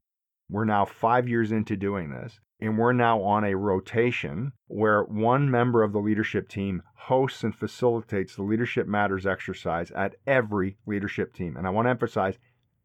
We're 0.49 0.65
now 0.65 0.85
five 0.85 1.27
years 1.27 1.51
into 1.51 1.75
doing 1.75 2.09
this, 2.09 2.39
and 2.61 2.77
we're 2.77 2.93
now 2.93 3.21
on 3.23 3.43
a 3.43 3.55
rotation 3.55 4.53
where 4.67 5.03
one 5.03 5.49
member 5.49 5.81
of 5.81 5.93
the 5.93 5.99
leadership 5.99 6.47
team 6.47 6.83
hosts 6.93 7.43
and 7.43 7.55
facilitates 7.55 8.35
the 8.35 8.43
Leadership 8.43 8.87
Matters 8.87 9.25
exercise 9.25 9.89
at 9.91 10.15
every 10.27 10.77
leadership 10.85 11.33
team. 11.33 11.57
And 11.57 11.65
I 11.65 11.71
want 11.71 11.87
to 11.87 11.89
emphasize 11.89 12.37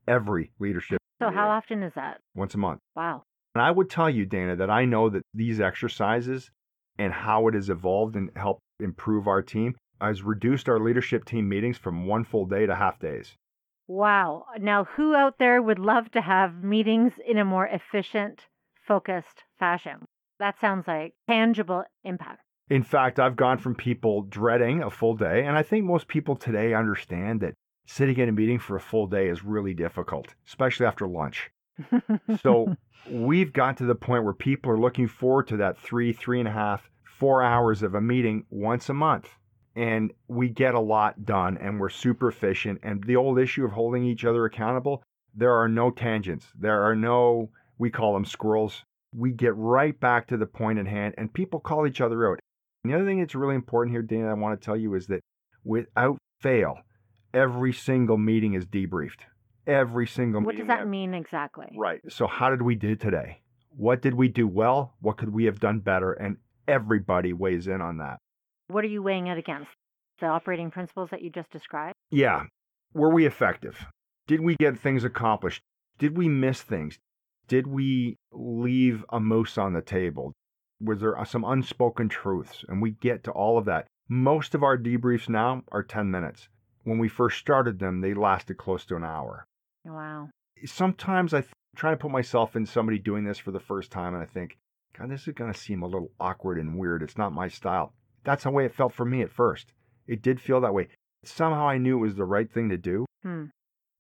every 0.09 0.51
leadership. 0.59 0.99
So, 1.21 1.31
how 1.31 1.49
often 1.51 1.83
is 1.83 1.93
that? 1.95 2.21
Once 2.35 2.55
a 2.55 2.59
month. 2.59 2.81
Wow. 2.95 3.25
And 3.55 3.63
I 3.63 3.71
would 3.71 3.91
tell 3.91 4.09
you, 4.09 4.25
Dana, 4.25 4.57
that 4.57 4.71
I 4.71 4.87
know 4.87 5.11
that 5.11 5.23
these 5.35 5.61
exercises 5.61 6.51
and 6.99 7.13
how 7.13 7.47
it 7.49 7.55
has 7.55 7.69
evolved 7.69 8.17
and 8.17 8.31
helped 8.35 8.63
improve 8.81 9.27
our 9.29 9.43
team 9.43 9.75
has 10.01 10.23
reduced 10.23 10.69
our 10.69 10.81
leadership 10.81 11.25
team 11.25 11.49
meetings 11.49 11.77
from 11.77 12.07
one 12.07 12.25
full 12.25 12.47
day 12.47 12.65
to 12.67 12.75
half 12.75 12.99
days. 12.99 13.37
Wow. 13.87 14.47
Now, 14.59 14.85
who 14.85 15.15
out 15.15 15.39
there 15.39 15.61
would 15.61 15.79
love 15.79 16.11
to 16.13 16.21
have 16.21 16.65
meetings 16.65 17.13
in 17.27 17.39
a 17.39 17.45
more 17.45 17.67
efficient, 17.67 18.47
focused 18.87 19.45
fashion? 19.59 20.07
That 20.39 20.61
sounds 20.61 20.87
like 20.87 21.15
tangible 21.29 21.85
impact. 22.05 22.41
In 22.69 22.83
fact, 22.83 23.21
I've 23.21 23.37
gone 23.37 23.59
from 23.59 23.75
people 23.75 24.23
dreading 24.23 24.83
a 24.83 24.91
full 24.91 25.15
day, 25.15 25.45
and 25.45 25.57
I 25.57 25.63
think 25.63 25.85
most 25.85 26.09
people 26.09 26.35
today 26.35 26.75
understand 26.75 27.41
that 27.41 27.55
sitting 27.87 28.17
in 28.19 28.29
a 28.29 28.33
meeting 28.33 28.59
for 28.59 28.77
a 28.77 28.81
full 28.81 29.07
day 29.07 29.29
is 29.29 29.45
really 29.45 29.73
difficult, 29.73 30.35
especially 30.47 30.87
after 30.87 31.07
lunch. 31.07 31.51
so 32.43 32.77
we've 33.11 33.53
got 33.53 33.77
to 33.79 33.85
the 33.85 33.95
point 33.95 34.25
where 34.25 34.33
people 34.33 34.73
are 34.73 34.79
looking 34.79 35.09
forward 35.09 35.47
to 35.49 35.57
that 35.59 35.79
three, 35.79 36.13
three 36.13 36.41
and 36.41 36.49
a 36.49 36.53
half, 36.53 36.91
four 37.05 37.43
hours 37.43 37.83
of 37.83 37.95
a 37.95 38.01
meeting 38.01 38.45
once 38.51 38.89
a 38.89 38.95
month. 38.95 39.29
And 39.77 40.13
we 40.27 40.49
get 40.49 40.75
a 40.75 40.81
lot 40.81 41.25
done 41.25 41.59
and 41.59 41.79
we're 41.79 41.91
super 41.91 42.29
efficient. 42.29 42.81
And 42.83 43.05
the 43.05 43.17
old 43.17 43.39
issue 43.39 43.65
of 43.65 43.73
holding 43.73 44.05
each 44.05 44.25
other 44.25 44.45
accountable, 44.47 45.03
there 45.35 45.53
are 45.53 45.69
no 45.69 45.91
tangents. 45.91 46.47
There 46.59 46.83
are 46.83 46.97
no, 46.97 47.51
we 47.79 47.91
call 47.91 48.15
them 48.15 48.25
squirrels. 48.25 48.85
We 49.17 49.33
get 49.33 49.57
right 49.57 49.99
back 49.99 50.27
to 50.29 50.37
the 50.37 50.47
point 50.47 50.79
at 50.79 50.87
hand 50.87 51.15
and 51.17 51.33
people 51.33 51.59
call 51.59 51.87
each 51.87 52.01
other 52.01 52.31
out. 52.31 52.39
And 52.85 52.93
the 52.93 52.97
other 52.97 53.07
thing 53.07 53.21
that's 53.21 53.35
really 53.35 53.55
important 53.55 53.95
here, 53.95 54.03
Dana, 54.03 54.31
I 54.31 54.35
want 54.35 54.61
to 54.61 54.65
tell 54.65 54.77
you 54.77 54.95
is 54.95 55.07
that 55.07 55.21
without 55.65 56.19
fail, 56.41 56.81
every 57.33 57.73
single 57.73 58.19
meeting 58.19 58.55
is 58.55 58.67
debriefed. 58.67 59.21
Every 59.67 60.07
single 60.07 60.43
what 60.43 60.55
meeting. 60.55 60.67
does 60.67 60.77
that 60.77 60.87
mean 60.87 61.15
exactly? 61.15 61.67
Right. 61.77 62.01
So, 62.09 62.27
how 62.27 62.51
did 62.51 62.63
we 62.63 62.77
do 62.77 62.95
today? 62.95 63.41
What 63.71 64.01
did 64.01 64.15
we 64.15 64.29
do 64.29 64.47
well? 64.47 64.95
What 65.01 65.17
could 65.17 65.31
we 65.31 65.45
have 65.47 65.59
done 65.59 65.81
better? 65.81 66.13
And 66.13 66.37
everybody 66.69 67.33
weighs 67.33 67.67
in 67.67 67.81
on 67.81 67.99
that. 67.99 68.19
What 68.69 68.85
are 68.85 68.89
you 68.89 69.03
weighing 69.03 69.27
it 69.27 69.39
against? 69.39 69.71
The 70.21 70.27
operating 70.27 70.71
principles 70.71 71.11
that 71.11 71.23
you 71.23 71.31
just 71.31 71.51
described? 71.51 71.95
Yeah. 72.11 72.45
Were 72.95 73.11
we 73.11 73.27
effective? 73.27 73.87
Did 74.27 74.41
we 74.41 74.57
get 74.59 74.79
things 74.79 75.05
accomplished? 75.05 75.63
Did 75.99 76.17
we 76.17 76.29
miss 76.29 76.63
things? 76.63 76.99
Did 77.49 77.67
we 77.67 78.17
leave 78.33 79.05
a 79.09 79.21
moose 79.21 79.57
on 79.57 79.73
the 79.73 79.83
table? 79.83 80.33
Was 80.81 81.01
there 81.01 81.17
some 81.25 81.45
unspoken 81.45 82.09
truths? 82.09 82.65
And 82.69 82.83
we 82.83 82.91
get 82.91 83.25
to 83.25 83.31
all 83.31 83.57
of 83.57 83.65
that. 83.67 83.87
Most 84.09 84.55
of 84.55 84.63
our 84.63 84.77
debriefs 84.77 85.29
now 85.29 85.63
are 85.73 85.83
10 85.83 86.11
minutes. 86.11 86.49
When 86.85 86.99
we 86.99 87.09
first 87.09 87.39
started 87.39 87.79
them, 87.79 88.01
they 88.01 88.15
lasted 88.15 88.57
close 88.57 88.85
to 88.87 88.97
an 88.97 89.05
hour. 89.05 89.47
Wow. 89.85 90.31
Sometimes 90.65 91.35
I 91.35 91.41
th- 91.41 91.53
try 91.77 91.91
to 91.91 91.97
put 91.97 92.11
myself 92.11 92.57
in 92.57 92.67
somebody 92.67 92.99
doing 92.99 93.25
this 93.25 93.39
for 93.39 93.51
the 93.51 93.61
first 93.61 93.91
time 93.91 94.15
and 94.15 94.23
I 94.23 94.27
think, 94.27 94.59
God, 94.97 95.11
this 95.11 95.29
is 95.29 95.35
going 95.35 95.53
to 95.53 95.59
seem 95.59 95.83
a 95.83 95.87
little 95.87 96.11
awkward 96.19 96.59
and 96.59 96.79
weird. 96.79 97.03
It's 97.03 97.19
not 97.19 97.33
my 97.33 97.49
style. 97.49 97.93
That's 98.25 98.45
the 98.45 98.51
way 98.51 98.65
it 98.65 98.75
felt 98.75 98.93
for 98.93 99.05
me 99.05 99.23
at 99.23 99.31
first. 99.31 99.73
It 100.07 100.23
did 100.23 100.41
feel 100.41 100.61
that 100.61 100.75
way. 100.75 100.89
Somehow 101.25 101.69
I 101.69 101.79
knew 101.79 101.99
it 101.99 102.01
was 102.01 102.15
the 102.15 102.25
right 102.25 102.51
thing 102.51 102.71
to 102.71 102.77
do. 102.79 103.05
Hmm. 103.23 103.47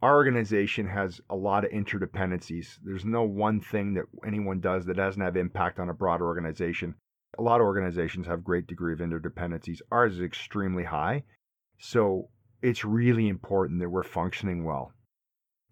Our 0.03 0.15
organization 0.15 0.87
has 0.89 1.21
a 1.31 1.37
lot 1.37 1.65
of 1.65 1.71
interdependencies. 1.71 2.79
There's 2.83 3.05
no 3.05 3.23
one 3.23 3.61
thing 3.61 3.95
that 3.95 4.05
anyone 4.27 4.61
does 4.61 4.85
that 4.87 4.97
doesn't 4.97 5.23
have 5.23 5.37
impact 5.37 5.79
on 5.79 5.89
a 5.89 5.95
broader 5.95 6.27
organization. 6.27 6.97
A 7.39 7.43
lot 7.43 7.61
of 7.61 7.67
organizations 7.67 8.27
have 8.27 8.45
great 8.45 8.67
degree 8.67 8.93
of 8.93 8.99
interdependencies. 8.99 9.81
Ours 9.91 10.15
is 10.15 10.21
extremely 10.21 10.85
high. 10.85 11.25
So 11.79 12.29
it's 12.61 12.85
really 12.85 13.29
important 13.29 13.81
that 13.81 13.89
we're 13.89 14.03
functioning 14.03 14.65
well. 14.65 14.93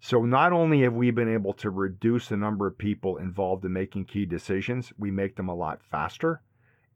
So 0.00 0.24
not 0.24 0.52
only 0.52 0.82
have 0.82 0.94
we 0.94 1.10
been 1.10 1.32
able 1.32 1.52
to 1.54 1.70
reduce 1.70 2.28
the 2.28 2.37
number 2.37 2.66
of 2.66 2.78
people 2.78 3.18
involved 3.18 3.64
in 3.64 3.72
making 3.72 4.06
key 4.06 4.26
decisions, 4.26 4.92
we 4.98 5.10
make 5.10 5.37
them 5.37 5.48
a 5.48 5.54
lot 5.54 5.82
faster 5.82 6.42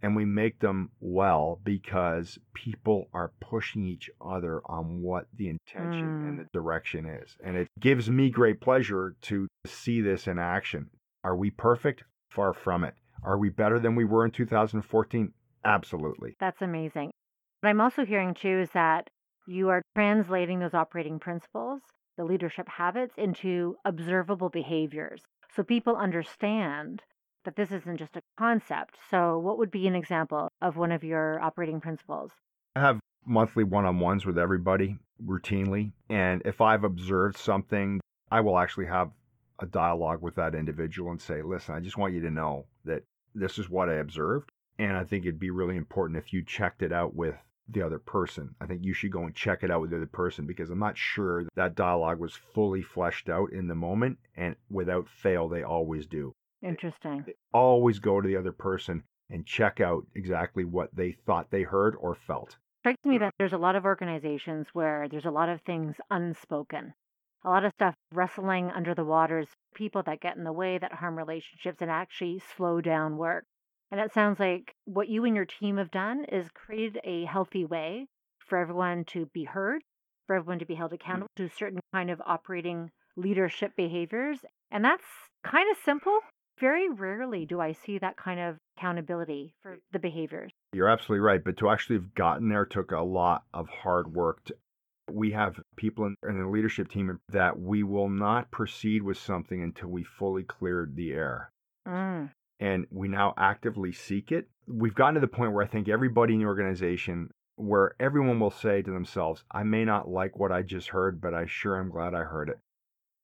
and 0.02 0.14
we 0.14 0.24
make 0.24 0.60
them 0.60 0.90
well 1.00 1.60
because 1.64 2.38
people 2.54 3.08
are 3.12 3.32
pushing 3.40 3.84
each 3.84 4.08
other 4.20 4.60
on 4.66 5.02
what 5.02 5.26
the 5.34 5.48
intention 5.48 6.08
Mm. 6.22 6.28
and 6.28 6.38
the 6.38 6.46
direction 6.52 7.06
is. 7.06 7.36
And 7.42 7.56
it 7.56 7.68
gives 7.80 8.10
me 8.10 8.30
great 8.30 8.60
pleasure 8.60 9.16
to 9.22 9.48
see 9.66 10.00
this 10.00 10.26
in 10.26 10.38
action. 10.38 10.90
Are 11.24 11.36
we 11.36 11.50
perfect? 11.50 12.04
Far 12.30 12.52
from 12.52 12.84
it. 12.84 12.94
Are 13.24 13.38
we 13.38 13.48
better 13.48 13.78
than 13.78 13.94
we 13.96 14.04
were 14.04 14.24
in 14.24 14.30
2014? 14.30 15.32
Absolutely. 15.64 16.36
That's 16.38 16.62
amazing. 16.62 17.10
What 17.60 17.70
I'm 17.70 17.80
also 17.80 18.04
hearing 18.04 18.34
too 18.34 18.60
is 18.60 18.70
that 18.70 19.08
you 19.46 19.68
are 19.70 19.82
translating 19.96 20.60
those 20.60 20.74
operating 20.74 21.18
principles, 21.18 21.80
the 22.16 22.24
leadership 22.24 22.68
habits, 22.68 23.14
into 23.16 23.76
observable 23.84 24.50
behaviors. 24.50 25.22
So 25.54 25.62
people 25.64 25.96
understand 25.96 27.02
that 27.48 27.56
this 27.56 27.72
isn't 27.72 27.96
just 27.96 28.14
a 28.14 28.20
concept. 28.36 28.98
So, 29.10 29.38
what 29.38 29.56
would 29.56 29.70
be 29.70 29.86
an 29.86 29.94
example 29.94 30.52
of 30.60 30.76
one 30.76 30.92
of 30.92 31.02
your 31.02 31.40
operating 31.40 31.80
principles? 31.80 32.30
I 32.76 32.80
have 32.80 33.00
monthly 33.24 33.64
one 33.64 33.86
on 33.86 34.00
ones 34.00 34.26
with 34.26 34.36
everybody 34.36 34.98
routinely. 35.24 35.92
And 36.10 36.42
if 36.44 36.60
I've 36.60 36.84
observed 36.84 37.38
something, 37.38 38.00
I 38.30 38.42
will 38.42 38.58
actually 38.58 38.84
have 38.86 39.12
a 39.60 39.66
dialogue 39.66 40.20
with 40.20 40.34
that 40.34 40.54
individual 40.54 41.10
and 41.10 41.22
say, 41.22 41.40
listen, 41.40 41.74
I 41.74 41.80
just 41.80 41.96
want 41.96 42.12
you 42.12 42.20
to 42.20 42.30
know 42.30 42.66
that 42.84 43.02
this 43.34 43.58
is 43.58 43.70
what 43.70 43.88
I 43.88 43.94
observed. 43.94 44.50
And 44.78 44.94
I 44.94 45.04
think 45.04 45.24
it'd 45.24 45.40
be 45.40 45.50
really 45.50 45.76
important 45.76 46.18
if 46.18 46.34
you 46.34 46.44
checked 46.44 46.82
it 46.82 46.92
out 46.92 47.14
with 47.16 47.34
the 47.66 47.80
other 47.80 47.98
person. 47.98 48.54
I 48.60 48.66
think 48.66 48.84
you 48.84 48.92
should 48.92 49.10
go 49.10 49.24
and 49.24 49.34
check 49.34 49.62
it 49.62 49.70
out 49.70 49.80
with 49.80 49.88
the 49.88 49.96
other 49.96 50.06
person 50.06 50.46
because 50.46 50.68
I'm 50.68 50.78
not 50.78 50.98
sure 50.98 51.46
that 51.56 51.74
dialogue 51.74 52.20
was 52.20 52.34
fully 52.34 52.82
fleshed 52.82 53.30
out 53.30 53.52
in 53.52 53.68
the 53.68 53.74
moment. 53.74 54.18
And 54.36 54.54
without 54.68 55.08
fail, 55.08 55.48
they 55.48 55.62
always 55.62 56.06
do. 56.06 56.34
Interesting. 56.62 57.24
They 57.26 57.34
always 57.52 57.98
go 57.98 58.20
to 58.20 58.26
the 58.26 58.36
other 58.36 58.52
person 58.52 59.04
and 59.30 59.46
check 59.46 59.80
out 59.80 60.06
exactly 60.14 60.64
what 60.64 60.94
they 60.94 61.12
thought 61.12 61.50
they 61.50 61.62
heard 61.62 61.94
or 62.00 62.14
felt. 62.14 62.56
strikes 62.82 63.04
me 63.04 63.18
that 63.18 63.26
mm-hmm. 63.26 63.36
there's 63.38 63.52
a 63.52 63.58
lot 63.58 63.76
of 63.76 63.84
organizations 63.84 64.66
where 64.72 65.08
there's 65.10 65.26
a 65.26 65.30
lot 65.30 65.48
of 65.48 65.60
things 65.62 65.96
unspoken, 66.10 66.94
a 67.44 67.50
lot 67.50 67.64
of 67.64 67.72
stuff 67.72 67.94
wrestling 68.12 68.70
under 68.74 68.94
the 68.94 69.04
waters, 69.04 69.48
people 69.74 70.02
that 70.04 70.20
get 70.20 70.36
in 70.36 70.44
the 70.44 70.52
way 70.52 70.78
that 70.78 70.92
harm 70.92 71.16
relationships 71.16 71.78
and 71.80 71.90
actually 71.90 72.40
slow 72.56 72.80
down 72.80 73.16
work. 73.16 73.44
And 73.90 74.00
it 74.00 74.12
sounds 74.12 74.38
like 74.38 74.72
what 74.84 75.08
you 75.08 75.24
and 75.24 75.36
your 75.36 75.46
team 75.46 75.76
have 75.76 75.90
done 75.90 76.24
is 76.24 76.48
created 76.54 77.00
a 77.04 77.24
healthy 77.24 77.64
way 77.64 78.06
for 78.46 78.58
everyone 78.58 79.04
to 79.06 79.26
be 79.26 79.44
heard, 79.44 79.82
for 80.26 80.36
everyone 80.36 80.58
to 80.58 80.66
be 80.66 80.74
held 80.74 80.90
mm. 80.90 80.94
accountable 80.94 81.30
to 81.36 81.48
certain 81.48 81.80
kind 81.92 82.10
of 82.10 82.20
operating 82.24 82.90
leadership 83.16 83.72
behaviors. 83.76 84.38
And 84.70 84.84
that's 84.84 85.04
kind 85.44 85.70
of 85.70 85.76
simple. 85.84 86.20
Very 86.60 86.88
rarely 86.90 87.46
do 87.46 87.60
I 87.60 87.72
see 87.72 87.98
that 87.98 88.16
kind 88.16 88.40
of 88.40 88.56
accountability 88.76 89.54
for 89.62 89.78
the 89.92 89.98
behaviors. 89.98 90.50
You're 90.72 90.88
absolutely 90.88 91.20
right. 91.20 91.42
But 91.42 91.56
to 91.58 91.70
actually 91.70 91.96
have 91.96 92.14
gotten 92.14 92.48
there 92.48 92.66
took 92.66 92.92
a 92.92 93.00
lot 93.00 93.44
of 93.54 93.68
hard 93.68 94.14
work. 94.14 94.44
To, 94.44 94.56
we 95.10 95.32
have 95.32 95.60
people 95.76 96.06
in, 96.06 96.14
in 96.28 96.38
the 96.38 96.48
leadership 96.48 96.90
team 96.90 97.18
that 97.30 97.58
we 97.58 97.82
will 97.82 98.08
not 98.08 98.50
proceed 98.50 99.02
with 99.02 99.18
something 99.18 99.62
until 99.62 99.88
we 99.88 100.04
fully 100.04 100.42
cleared 100.42 100.96
the 100.96 101.12
air. 101.12 101.50
Mm. 101.86 102.30
And 102.60 102.86
we 102.90 103.08
now 103.08 103.34
actively 103.36 103.92
seek 103.92 104.32
it. 104.32 104.48
We've 104.66 104.94
gotten 104.94 105.14
to 105.14 105.20
the 105.20 105.28
point 105.28 105.52
where 105.52 105.64
I 105.64 105.68
think 105.68 105.88
everybody 105.88 106.34
in 106.34 106.40
the 106.40 106.46
organization, 106.46 107.30
where 107.56 107.94
everyone 108.00 108.40
will 108.40 108.50
say 108.50 108.82
to 108.82 108.90
themselves, 108.90 109.44
I 109.50 109.62
may 109.62 109.84
not 109.84 110.08
like 110.08 110.38
what 110.38 110.52
I 110.52 110.62
just 110.62 110.88
heard, 110.88 111.20
but 111.20 111.34
I 111.34 111.46
sure 111.46 111.78
am 111.78 111.90
glad 111.90 112.14
I 112.14 112.24
heard 112.24 112.48
it. 112.48 112.58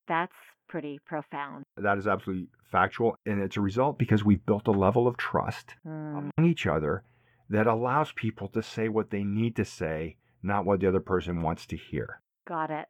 That's 0.06 0.32
pretty 0.74 0.98
profound. 1.06 1.62
That 1.76 1.98
is 1.98 2.08
absolutely 2.08 2.48
factual. 2.72 3.16
And 3.24 3.40
it's 3.40 3.56
a 3.56 3.60
result 3.60 3.96
because 3.96 4.24
we've 4.24 4.44
built 4.44 4.66
a 4.66 4.72
level 4.72 5.06
of 5.06 5.16
trust 5.16 5.76
Mm. 5.86 6.32
among 6.36 6.50
each 6.50 6.66
other 6.66 7.04
that 7.48 7.68
allows 7.68 8.10
people 8.10 8.48
to 8.48 8.60
say 8.60 8.88
what 8.88 9.10
they 9.10 9.22
need 9.22 9.54
to 9.54 9.64
say, 9.64 10.16
not 10.42 10.64
what 10.64 10.80
the 10.80 10.88
other 10.88 10.98
person 10.98 11.42
wants 11.42 11.64
to 11.66 11.76
hear. 11.76 12.20
Got 12.44 12.72
it. 12.72 12.86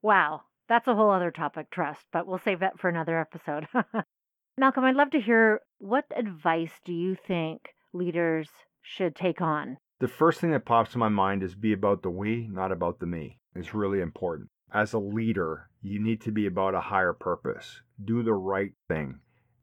Wow. 0.00 0.44
That's 0.66 0.88
a 0.88 0.94
whole 0.94 1.10
other 1.10 1.30
topic, 1.30 1.70
trust, 1.70 2.06
but 2.10 2.26
we'll 2.26 2.38
save 2.38 2.60
that 2.60 2.78
for 2.80 2.88
another 2.88 3.20
episode. 3.20 3.66
Malcolm, 4.58 4.84
I'd 4.84 4.96
love 4.96 5.10
to 5.10 5.20
hear 5.20 5.60
what 5.76 6.06
advice 6.16 6.72
do 6.86 6.94
you 6.94 7.16
think 7.28 7.74
leaders 7.92 8.48
should 8.80 9.14
take 9.14 9.42
on? 9.42 9.76
The 10.00 10.08
first 10.08 10.40
thing 10.40 10.52
that 10.52 10.64
pops 10.64 10.94
in 10.94 11.00
my 11.00 11.10
mind 11.10 11.42
is 11.42 11.54
be 11.54 11.74
about 11.74 12.02
the 12.02 12.08
we, 12.08 12.48
not 12.50 12.72
about 12.72 12.98
the 12.98 13.06
me. 13.06 13.40
It's 13.54 13.74
really 13.74 14.00
important. 14.00 14.48
As 14.72 14.94
a 14.94 14.98
leader, 14.98 15.68
you 15.86 16.00
need 16.00 16.20
to 16.20 16.32
be 16.32 16.46
about 16.46 16.74
a 16.74 16.80
higher 16.80 17.12
purpose. 17.12 17.80
Do 18.04 18.22
the 18.22 18.34
right 18.34 18.72
thing 18.88 19.20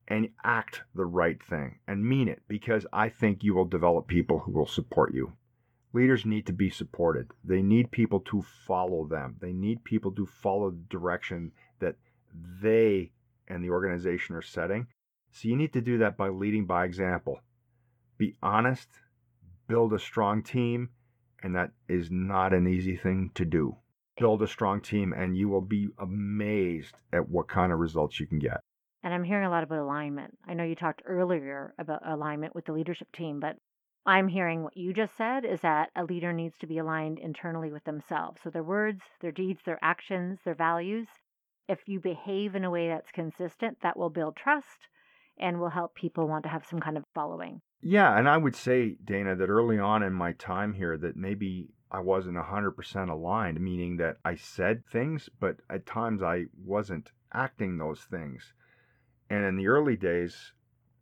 and 0.08 0.30
act 0.44 0.82
the 0.96 1.06
right 1.06 1.42
thing 1.44 1.80
and 1.88 2.06
mean 2.06 2.30
it 2.30 2.42
because 2.48 2.86
I 2.94 3.10
think 3.10 3.44
you 3.44 3.54
will 3.54 3.66
develop 3.66 4.08
people 4.08 4.40
who 4.40 4.54
will 4.54 4.66
support 4.66 5.14
you. 5.14 5.34
Leaders 5.92 6.26
need 6.26 6.46
to 6.48 6.54
be 6.54 6.70
supported. 6.70 7.30
They 7.44 7.62
need 7.62 7.92
people 7.92 8.22
to 8.22 8.42
follow 8.42 9.06
them. 9.06 9.36
They 9.42 9.52
need 9.52 9.84
people 9.84 10.12
to 10.14 10.26
follow 10.26 10.72
the 10.72 10.86
direction 10.90 11.52
that 11.80 11.96
they 12.62 13.12
and 13.48 13.64
the 13.64 13.70
organization 13.70 14.36
are 14.36 14.42
setting. 14.42 14.88
So 15.32 15.50
you 15.50 15.56
need 15.56 15.74
to 15.74 15.82
do 15.82 15.98
that 16.00 16.16
by 16.16 16.30
leading 16.30 16.66
by 16.66 16.86
example. 16.86 17.42
Be 18.18 18.36
honest, 18.42 18.88
build 19.68 19.94
a 19.94 20.00
strong 20.00 20.42
team, 20.42 20.90
and 21.44 21.56
that 21.56 21.72
is 21.90 22.10
not 22.10 22.54
an 22.54 22.68
easy 22.68 22.96
thing 22.96 23.32
to 23.36 23.44
do. 23.46 23.78
Build 24.18 24.42
a 24.42 24.48
strong 24.48 24.82
team, 24.82 25.14
and 25.14 25.36
you 25.36 25.50
will 25.50 25.62
be 25.62 25.88
amazed 26.00 26.96
at 27.12 27.30
what 27.30 27.48
kind 27.48 27.72
of 27.72 27.80
results 27.80 28.20
you 28.20 28.28
can 28.28 28.40
get. 28.40 28.60
And 29.04 29.14
I'm 29.14 29.24
hearing 29.24 29.46
a 29.46 29.50
lot 29.50 29.64
about 29.64 29.80
alignment. 29.80 30.38
I 30.48 30.54
know 30.54 30.64
you 30.64 30.76
talked 30.76 31.02
earlier 31.06 31.74
about 31.78 32.08
alignment 32.08 32.56
with 32.56 32.66
the 32.66 32.74
leadership 32.74 33.12
team, 33.12 33.40
but 33.40 33.58
I'm 34.06 34.28
hearing 34.28 34.64
what 34.64 34.78
you 34.78 34.94
just 34.94 35.16
said 35.18 35.46
is 35.46 35.62
that 35.62 35.90
a 35.96 36.04
leader 36.04 36.32
needs 36.32 36.58
to 36.60 36.68
be 36.68 36.78
aligned 36.78 37.20
internally 37.20 37.72
with 37.72 37.84
themselves. 37.86 38.42
So 38.44 38.50
their 38.50 38.64
words, 38.64 39.02
their 39.22 39.32
deeds, 39.32 39.62
their 39.66 39.80
actions, 39.82 40.40
their 40.44 40.56
values. 40.56 41.08
If 41.68 41.80
you 41.88 42.00
behave 42.00 42.56
in 42.56 42.66
a 42.66 42.70
way 42.70 42.90
that's 42.90 43.12
consistent, 43.12 43.78
that 43.82 43.98
will 43.98 44.10
build 44.10 44.36
trust 44.36 44.88
and 45.40 45.60
will 45.60 45.70
help 45.70 45.96
people 45.96 46.28
want 46.28 46.44
to 46.44 46.50
have 46.50 46.66
some 46.70 46.80
kind 46.80 46.98
of 46.98 47.04
following. 47.16 47.62
Yeah, 47.82 48.18
and 48.18 48.30
I 48.30 48.38
would 48.38 48.56
say, 48.56 48.98
Dana, 49.04 49.36
that 49.36 49.50
early 49.50 49.80
on 49.80 50.04
in 50.04 50.14
my 50.14 50.34
time 50.34 50.74
here, 50.74 50.98
that 50.98 51.18
maybe 51.18 51.70
I 51.94 52.00
wasn't 52.00 52.38
100% 52.38 53.10
aligned, 53.10 53.62
meaning 53.62 53.98
that 53.98 54.18
I 54.26 54.36
said 54.36 54.84
things, 54.92 55.30
but 55.40 55.58
at 55.70 55.86
times 55.86 56.24
I 56.24 56.46
wasn't 56.66 57.12
acting 57.32 57.78
those 57.78 58.02
things. 58.02 58.54
And 59.30 59.46
in 59.46 59.58
the 59.58 59.68
early 59.68 59.96
days, 59.96 60.54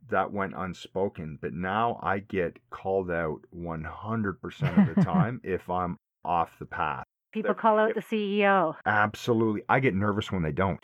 that 0.10 0.34
went 0.34 0.54
unspoken, 0.56 1.40
but 1.42 1.54
now 1.54 1.98
I 2.04 2.20
get 2.20 2.58
called 2.70 3.10
out 3.10 3.42
100% 3.56 4.90
of 4.90 4.96
the 4.96 5.02
time 5.06 5.40
if 5.44 5.70
I'm 5.70 5.98
off 6.26 6.60
the 6.60 6.66
path. 6.66 7.06
People 7.32 7.54
call 7.54 7.80
out 7.80 7.96
the 7.96 8.02
CEO. 8.02 8.76
Absolutely. 8.86 9.64
I 9.70 9.80
get 9.80 9.96
nervous 9.96 10.32
when 10.32 10.44
they 10.44 10.52
don't. 10.52 10.84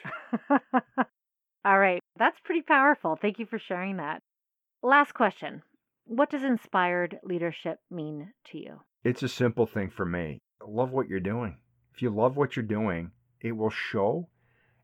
All 1.65 1.77
right. 1.77 1.99
That's 2.17 2.39
pretty 2.39 2.61
powerful. 2.61 3.17
Thank 3.21 3.39
you 3.39 3.45
for 3.45 3.59
sharing 3.59 3.97
that. 3.97 4.21
Last 4.81 5.13
question 5.13 5.63
What 6.05 6.29
does 6.29 6.43
inspired 6.43 7.19
leadership 7.23 7.79
mean 7.91 8.31
to 8.51 8.57
you? 8.57 8.79
It's 9.03 9.23
a 9.23 9.29
simple 9.29 9.65
thing 9.65 9.89
for 9.89 10.05
me. 10.05 10.39
Love 10.67 10.91
what 10.91 11.07
you're 11.07 11.19
doing. 11.19 11.57
If 11.93 12.01
you 12.01 12.09
love 12.09 12.35
what 12.35 12.55
you're 12.55 12.65
doing, 12.65 13.11
it 13.41 13.53
will 13.53 13.69
show. 13.69 14.29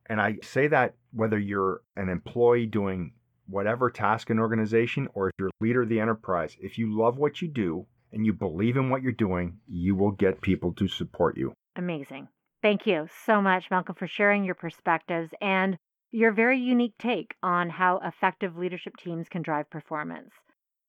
And 0.08 0.22
I 0.22 0.38
say 0.44 0.68
that 0.68 0.96
whether 1.12 1.38
you're 1.38 1.82
an 1.96 2.10
employee 2.10 2.66
doing 2.66 3.14
whatever 3.48 3.90
task 3.90 4.30
in 4.30 4.40
organization 4.40 5.08
or 5.14 5.30
if 5.30 5.34
you're 5.38 5.50
leader 5.60 5.84
of 5.84 5.90
the 5.90 6.00
enterprise, 6.00 6.56
if 6.60 6.78
you 6.78 6.98
love 6.98 7.18
what 7.18 7.42
you 7.42 7.48
do 7.48 7.86
and 8.12 8.26
you 8.26 8.34
believe 8.34 8.78
in 8.78 8.90
what 8.90 9.02
you're 9.02 9.12
doing, 9.12 9.60
you 9.68 9.96
will 9.96 10.12
get 10.12 10.42
people 10.42 10.72
to 10.74 10.88
support 10.88 11.38
you. 11.38 11.54
Amazing. 11.76 12.28
Thank 12.62 12.88
you 12.88 13.08
so 13.26 13.42
much, 13.42 13.70
Malcolm, 13.70 13.96
for 13.96 14.08
sharing 14.08 14.46
your 14.46 14.56
perspectives 14.56 15.32
and 15.42 15.78
your 16.12 16.32
very 16.32 16.60
unique 16.60 16.94
take 17.00 17.36
on 17.42 17.70
how 17.70 18.00
effective 18.04 18.56
leadership 18.56 18.96
teams 18.98 19.28
can 19.28 19.42
drive 19.42 19.70
performance. 19.70 20.32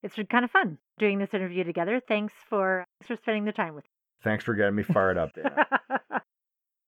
It's 0.05 0.17
been 0.17 0.27
kind 0.27 0.45
of 0.45 0.51
fun 0.51 0.77
doing 0.99 1.19
this 1.19 1.33
interview 1.33 1.64
together. 1.64 2.01
Thanks 2.07 2.35
for 2.49 2.85
thanks 3.01 3.09
for 3.09 3.23
spending 3.23 3.47
the 3.47 3.53
time 3.53 3.75
with 3.75 3.85
me. 3.85 3.90
Thanks 4.23 4.45
for 4.45 4.55
getting 4.55 4.75
me 4.75 4.83
fired 4.83 5.17
up. 5.19 5.31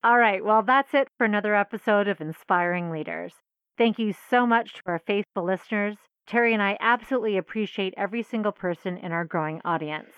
All 0.03 0.17
right, 0.17 0.45
well, 0.45 0.61
that's 0.61 0.93
it 0.93 1.09
for 1.17 1.25
another 1.25 1.55
episode 1.55 2.07
of 2.07 2.21
Inspiring 2.21 2.91
Leaders. 2.91 3.33
Thank 3.77 3.97
you 3.99 4.13
so 4.29 4.45
much 4.45 4.75
to 4.75 4.81
our 4.85 5.01
faithful 5.05 5.43
listeners. 5.43 5.97
Terry 6.27 6.53
and 6.53 6.61
I 6.61 6.77
absolutely 6.79 7.37
appreciate 7.37 7.93
every 7.97 8.21
single 8.21 8.51
person 8.51 8.97
in 8.97 9.11
our 9.11 9.25
growing 9.25 9.61
audience. 9.65 10.11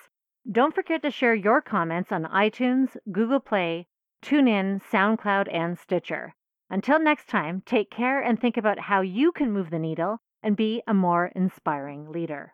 Don't 0.52 0.76
forget 0.76 1.02
to 1.04 1.12
share 1.12 1.36
your 1.36 1.62
comments 1.62 2.12
on 2.12 2.24
iTunes, 2.26 2.98
Google 3.12 3.40
Play, 3.40 3.88
TuneIn, 4.24 4.82
SoundCloud, 4.92 5.54
and 5.54 5.78
Stitcher. 5.78 6.34
Until 6.70 7.00
next 7.00 7.28
time, 7.30 7.64
take 7.66 7.90
care 7.90 8.20
and 8.22 8.40
think 8.40 8.58
about 8.58 8.80
how 8.80 9.02
you 9.02 9.32
can 9.32 9.52
move 9.52 9.70
the 9.70 9.80
needle 9.80 10.18
and 10.44 10.56
be 10.56 10.82
a 10.88 10.94
more 10.94 11.32
inspiring 11.36 12.12
leader. 12.12 12.54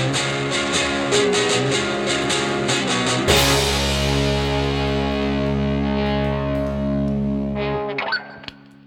Música 0.00 1.99